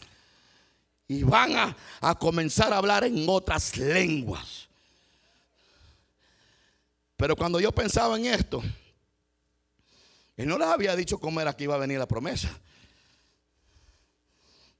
Y 1.08 1.24
van 1.24 1.56
a, 1.56 1.76
a 2.00 2.14
comenzar 2.14 2.72
a 2.72 2.76
hablar 2.76 3.02
en 3.02 3.24
otras 3.28 3.76
lenguas. 3.76 4.67
Pero 7.18 7.34
cuando 7.34 7.58
yo 7.58 7.72
pensaba 7.72 8.16
en 8.16 8.26
esto, 8.26 8.62
él 10.36 10.46
no 10.46 10.56
les 10.56 10.68
había 10.68 10.94
dicho 10.94 11.18
cómo 11.18 11.40
era 11.40 11.52
que 11.52 11.64
iba 11.64 11.74
a 11.74 11.78
venir 11.78 11.98
la 11.98 12.06
promesa. 12.06 12.48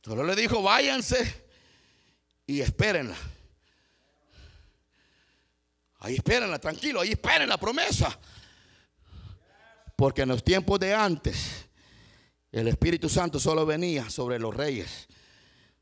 Solo 0.04 0.22
le 0.22 0.36
dijo, 0.36 0.62
váyanse 0.62 1.46
y 2.46 2.60
espérenla. 2.60 3.16
Ahí 5.98 6.14
espérenla, 6.14 6.60
tranquilo, 6.60 7.00
ahí 7.00 7.10
esperen 7.10 7.48
la 7.48 7.58
promesa. 7.58 8.16
Porque 9.96 10.22
en 10.22 10.28
los 10.28 10.44
tiempos 10.44 10.78
de 10.78 10.94
antes, 10.94 11.66
el 12.52 12.68
Espíritu 12.68 13.08
Santo 13.08 13.40
solo 13.40 13.66
venía 13.66 14.08
sobre 14.10 14.38
los 14.38 14.54
reyes, 14.54 15.08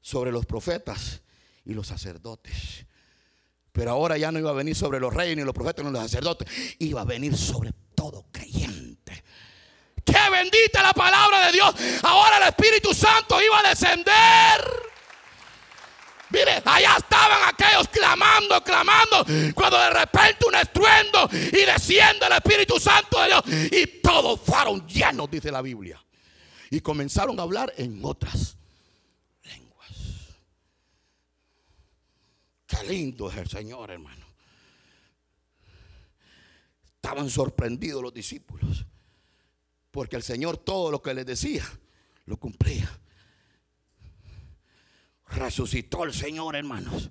sobre 0.01 0.33
los 0.33 0.47
profetas 0.47 1.21
y 1.67 1.75
los 1.75 1.87
sacerdotes. 1.87 2.87
Pero 3.77 3.91
ahora 3.91 4.17
ya 4.17 4.33
no 4.33 4.39
iba 4.39 4.49
a 4.49 4.55
venir 4.55 4.75
sobre 4.75 4.99
los 4.99 5.13
reyes, 5.13 5.37
ni 5.37 5.45
los 5.45 5.53
profetas, 5.53 5.85
ni 5.85 5.93
los 5.93 6.01
sacerdotes. 6.01 6.49
Iba 6.79 7.03
a 7.03 7.05
venir 7.05 7.37
sobre 7.37 7.73
todo 7.95 8.25
creyente. 8.33 9.23
Qué 10.03 10.31
bendita 10.31 10.83
la 10.83 10.95
palabra 10.95 11.45
de 11.45 11.53
Dios. 11.53 11.75
Ahora 12.03 12.39
el 12.39 12.45
Espíritu 12.45 12.95
Santo 12.95 13.39
iba 13.43 13.59
a 13.61 13.69
descender. 13.69 14.87
Mire, 16.31 16.63
allá 16.65 16.97
estaban 16.97 17.39
aquellos 17.49 17.89
clamando, 17.89 18.65
clamando, 18.65 19.27
cuando 19.55 19.79
de 19.79 19.91
repente 19.91 20.47
un 20.49 20.55
estruendo 20.55 21.29
y 21.33 21.67
desciende 21.67 22.27
el 22.27 22.33
Espíritu 22.33 22.81
Santo 22.81 23.21
de 23.21 23.27
Dios 23.27 23.43
y 23.73 24.01
todos 24.01 24.41
fueron 24.41 24.87
llenos, 24.89 25.31
dice 25.31 25.53
la 25.53 25.61
Biblia. 25.61 26.03
Y 26.71 26.81
comenzaron 26.81 27.39
a 27.39 27.43
hablar 27.43 27.75
en 27.77 28.01
otras 28.03 28.57
lenguas. 29.45 29.91
Qué 32.81 32.87
lindo 32.87 33.31
es 33.31 33.37
el 33.37 33.49
Señor, 33.49 33.91
hermano. 33.91 34.27
Estaban 36.97 37.31
sorprendidos 37.31 38.03
los 38.03 38.13
discípulos. 38.13 38.85
Porque 39.91 40.17
el 40.17 40.23
Señor 40.23 40.59
todo 40.59 40.91
lo 40.91 41.01
que 41.01 41.15
les 41.15 41.25
decía, 41.25 41.65
lo 42.27 42.37
cumplía. 42.37 42.91
Resucitó 45.29 46.05
el 46.05 46.13
Señor, 46.13 46.55
hermanos. 46.55 47.11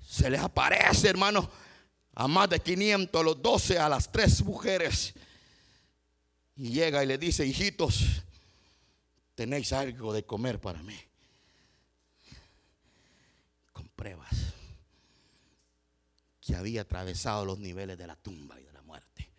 Se 0.00 0.28
les 0.28 0.40
aparece, 0.40 1.08
hermanos, 1.08 1.48
a 2.14 2.26
más 2.26 2.50
de 2.50 2.58
500, 2.60 3.20
a 3.20 3.24
los 3.24 3.40
12, 3.40 3.78
a 3.78 3.88
las 3.88 4.10
tres 4.10 4.42
mujeres. 4.42 5.14
Y 6.56 6.70
llega 6.70 7.04
y 7.04 7.06
le 7.06 7.18
dice, 7.18 7.46
hijitos, 7.46 8.24
tenéis 9.34 9.72
algo 9.72 10.12
de 10.12 10.24
comer 10.24 10.60
para 10.60 10.82
mí. 10.82 10.98
Con 13.72 13.88
pruebas 13.88 14.61
que 16.42 16.54
había 16.56 16.82
atravesado 16.82 17.46
los 17.46 17.58
niveles 17.58 17.96
de 17.96 18.06
la 18.06 18.16
tumba 18.16 18.60
y 18.60 18.64
de 18.64 18.72
la 18.72 18.82
muerte. 18.82 19.32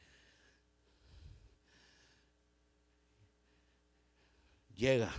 llega, 4.75 5.13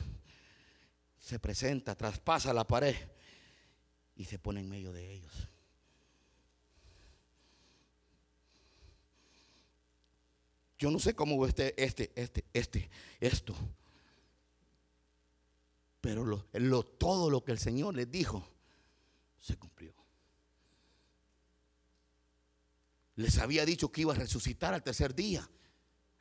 se 1.18 1.38
presenta, 1.38 1.94
traspasa 1.94 2.52
la 2.52 2.66
pared 2.66 2.94
y 4.14 4.24
se 4.24 4.38
pone 4.38 4.60
en 4.60 4.68
medio 4.68 4.92
de 4.92 5.12
ellos. 5.12 5.48
Yo 10.78 10.90
no 10.90 10.98
sé 10.98 11.14
cómo 11.14 11.46
este, 11.46 11.82
este, 11.82 12.12
este, 12.14 12.44
este, 12.52 12.90
esto. 13.20 13.54
Pero 16.00 16.24
lo, 16.26 16.82
todo 16.82 17.30
lo 17.30 17.42
que 17.42 17.52
el 17.52 17.58
Señor 17.58 17.94
les 17.94 18.10
dijo 18.10 18.46
se 19.40 19.56
cumplió. 19.56 19.94
Les 23.16 23.38
había 23.38 23.64
dicho 23.64 23.92
que 23.92 24.02
iba 24.02 24.12
a 24.12 24.16
resucitar 24.16 24.74
al 24.74 24.82
tercer 24.82 25.14
día. 25.14 25.48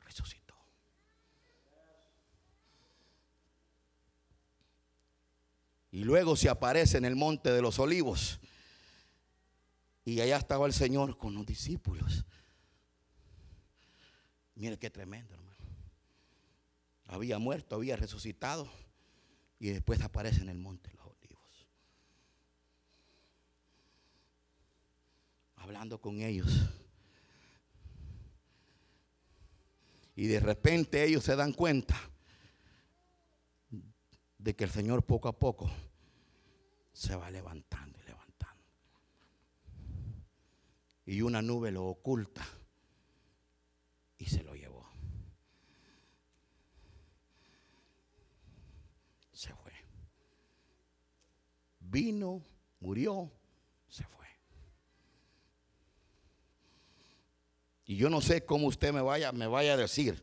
Resucitó. 0.00 0.54
Y 5.90 6.04
luego 6.04 6.36
se 6.36 6.48
aparece 6.48 6.98
en 6.98 7.04
el 7.04 7.16
monte 7.16 7.50
de 7.50 7.62
los 7.62 7.78
olivos. 7.78 8.40
Y 10.04 10.20
allá 10.20 10.36
estaba 10.36 10.66
el 10.66 10.72
Señor 10.72 11.16
con 11.16 11.34
los 11.34 11.46
discípulos. 11.46 12.24
Mire 14.54 14.78
qué 14.78 14.90
tremendo, 14.90 15.34
hermano. 15.34 15.54
Había 17.06 17.38
muerto, 17.38 17.76
había 17.76 17.96
resucitado. 17.96 18.70
Y 19.58 19.70
después 19.70 20.00
aparece 20.02 20.42
en 20.42 20.48
el 20.48 20.58
monte 20.58 20.90
de 20.90 20.96
los 20.96 21.06
olivos. 21.06 21.66
Hablando 25.56 26.00
con 26.00 26.20
ellos. 26.20 26.68
Y 30.16 30.26
de 30.28 30.40
repente 30.40 31.04
ellos 31.04 31.24
se 31.24 31.34
dan 31.36 31.52
cuenta 31.52 31.96
de 34.38 34.54
que 34.54 34.64
el 34.64 34.70
Señor 34.70 35.04
poco 35.04 35.28
a 35.28 35.38
poco 35.38 35.70
se 36.92 37.16
va 37.16 37.30
levantando 37.30 37.98
y 37.98 38.06
levantando. 38.06 38.64
Y 41.06 41.22
una 41.22 41.42
nube 41.42 41.70
lo 41.72 41.86
oculta 41.86 42.46
y 44.18 44.26
se 44.26 44.44
lo 44.44 44.54
llevó. 44.54 44.88
Se 49.32 49.52
fue. 49.54 49.72
Vino, 51.80 52.44
murió, 52.80 53.32
Y 57.86 57.96
yo 57.96 58.08
no 58.08 58.20
sé 58.20 58.44
cómo 58.44 58.66
usted 58.66 58.92
me 58.92 59.02
vaya, 59.02 59.32
me 59.32 59.46
vaya 59.46 59.74
a 59.74 59.76
decir, 59.76 60.22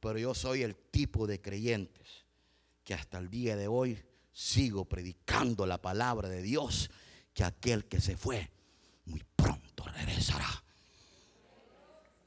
pero 0.00 0.18
yo 0.18 0.34
soy 0.34 0.62
el 0.62 0.76
tipo 0.76 1.26
de 1.26 1.40
creyentes 1.40 2.24
que 2.84 2.94
hasta 2.94 3.18
el 3.18 3.30
día 3.30 3.56
de 3.56 3.68
hoy 3.68 4.02
sigo 4.32 4.84
predicando 4.84 5.66
la 5.66 5.80
palabra 5.80 6.28
de 6.28 6.42
Dios, 6.42 6.90
que 7.32 7.44
aquel 7.44 7.86
que 7.86 8.00
se 8.00 8.16
fue 8.16 8.50
muy 9.06 9.24
pronto 9.34 9.84
regresará. 9.84 10.62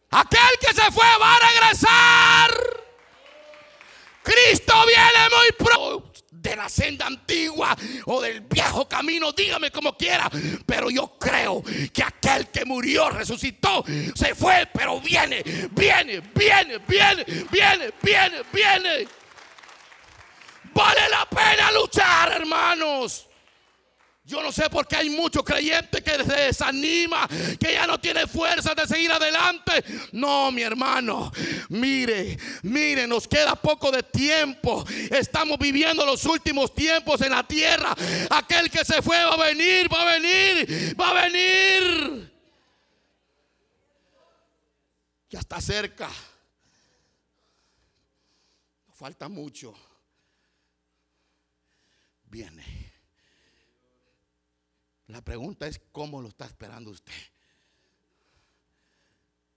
Aquel 0.09 0.57
que 0.59 0.73
se 0.73 0.91
fue 0.91 1.05
va 1.19 1.35
a 1.35 1.39
regresar. 1.51 2.86
Cristo 4.27 4.73
viene 4.85 5.29
muy 5.29 5.65
pronto. 5.65 6.11
de 6.29 6.55
la 6.55 6.69
senda 6.69 7.07
antigua 7.07 7.75
o 8.05 8.21
del 8.21 8.41
viejo 8.41 8.87
camino, 8.87 9.31
dígame 9.31 9.71
como 9.71 9.97
quiera, 9.97 10.29
pero 10.65 10.89
yo 10.89 11.17
creo 11.17 11.63
que 11.91 12.03
aquel 12.03 12.47
que 12.47 12.63
murió, 12.63 13.09
resucitó, 13.09 13.83
se 14.15 14.35
fue, 14.35 14.67
pero 14.73 15.01
viene, 15.01 15.41
viene, 15.71 16.21
viene, 16.33 16.77
viene, 16.87 17.25
viene, 17.49 17.93
viene, 18.01 18.43
viene. 18.53 19.07
Vale 20.73 21.09
la 21.09 21.25
pena 21.25 21.71
luchar, 21.71 22.31
hermanos. 22.33 23.27
Yo 24.27 24.43
no 24.43 24.51
sé 24.51 24.69
por 24.69 24.85
qué 24.85 24.97
hay 24.97 25.09
muchos 25.09 25.41
creyentes 25.41 26.03
que 26.03 26.11
se 26.11 26.35
desanima, 26.35 27.25
que 27.57 27.71
ya 27.71 27.87
no 27.87 27.97
tiene 27.97 28.27
fuerza 28.27 28.75
de 28.75 28.85
seguir 28.85 29.09
adelante. 29.09 29.71
No, 30.11 30.51
mi 30.51 30.63
hermano, 30.63 31.31
mire, 31.69 32.37
mire, 32.63 33.07
nos 33.07 33.25
queda 33.25 33.55
poco 33.55 33.89
de 33.89 34.03
tiempo. 34.03 34.83
Estamos 35.09 35.57
viviendo 35.57 36.05
los 36.05 36.25
últimos 36.25 36.75
tiempos 36.75 37.21
en 37.21 37.31
la 37.31 37.47
tierra. 37.47 37.95
Aquel 38.29 38.69
que 38.69 38.83
se 38.83 39.01
fue 39.01 39.15
va 39.23 39.35
a 39.35 39.47
venir, 39.47 39.87
va 39.91 40.01
a 40.01 40.19
venir, 40.19 40.99
va 40.99 41.09
a 41.11 41.25
venir. 41.25 42.33
Ya 45.29 45.39
está 45.39 45.61
cerca. 45.61 46.09
Falta 48.93 49.29
mucho. 49.29 49.73
Viene. 52.25 52.86
La 55.07 55.21
pregunta 55.21 55.67
es, 55.67 55.81
¿cómo 55.91 56.21
lo 56.21 56.27
está 56.27 56.45
esperando 56.45 56.91
usted? 56.91 57.13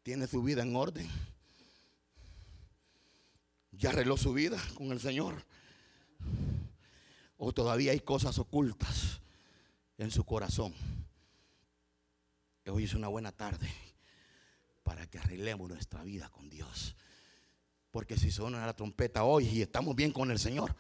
¿Tiene 0.03 0.27
su 0.27 0.43
vida 0.43 0.63
en 0.63 0.77
orden? 0.77 1.09
¿Ya 3.73 3.91
arregló 3.91 4.17
su 4.17 4.33
vida 4.33 4.63
con 4.75 4.93
el 4.93 5.01
Señor? 5.01 5.45
¿O 7.37 7.53
todavía 7.53 7.93
hay 7.93 8.01
cosas 8.01 8.39
ocultas 8.39 9.21
en 9.99 10.11
su 10.11 10.25
corazón? 10.25 10.75
Hoy 12.67 12.85
es 12.85 12.95
una 12.95 13.09
buena 13.09 13.33
tarde 13.33 13.69
para 14.85 15.07
que 15.09 15.19
arreglemos 15.19 15.69
nuestra 15.69 16.05
vida 16.05 16.29
con 16.29 16.49
Dios. 16.49 16.95
Porque 17.91 18.17
si 18.17 18.31
suena 18.31 18.65
la 18.65 18.77
trompeta 18.77 19.25
hoy 19.25 19.47
y 19.47 19.63
estamos 19.63 19.97
bien 19.97 20.13
con 20.13 20.31
el 20.31 20.39
Señor, 20.39 20.77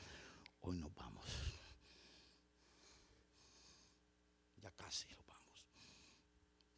hoy 0.61 0.79
nos 0.79 0.95
vamos. 0.95 1.49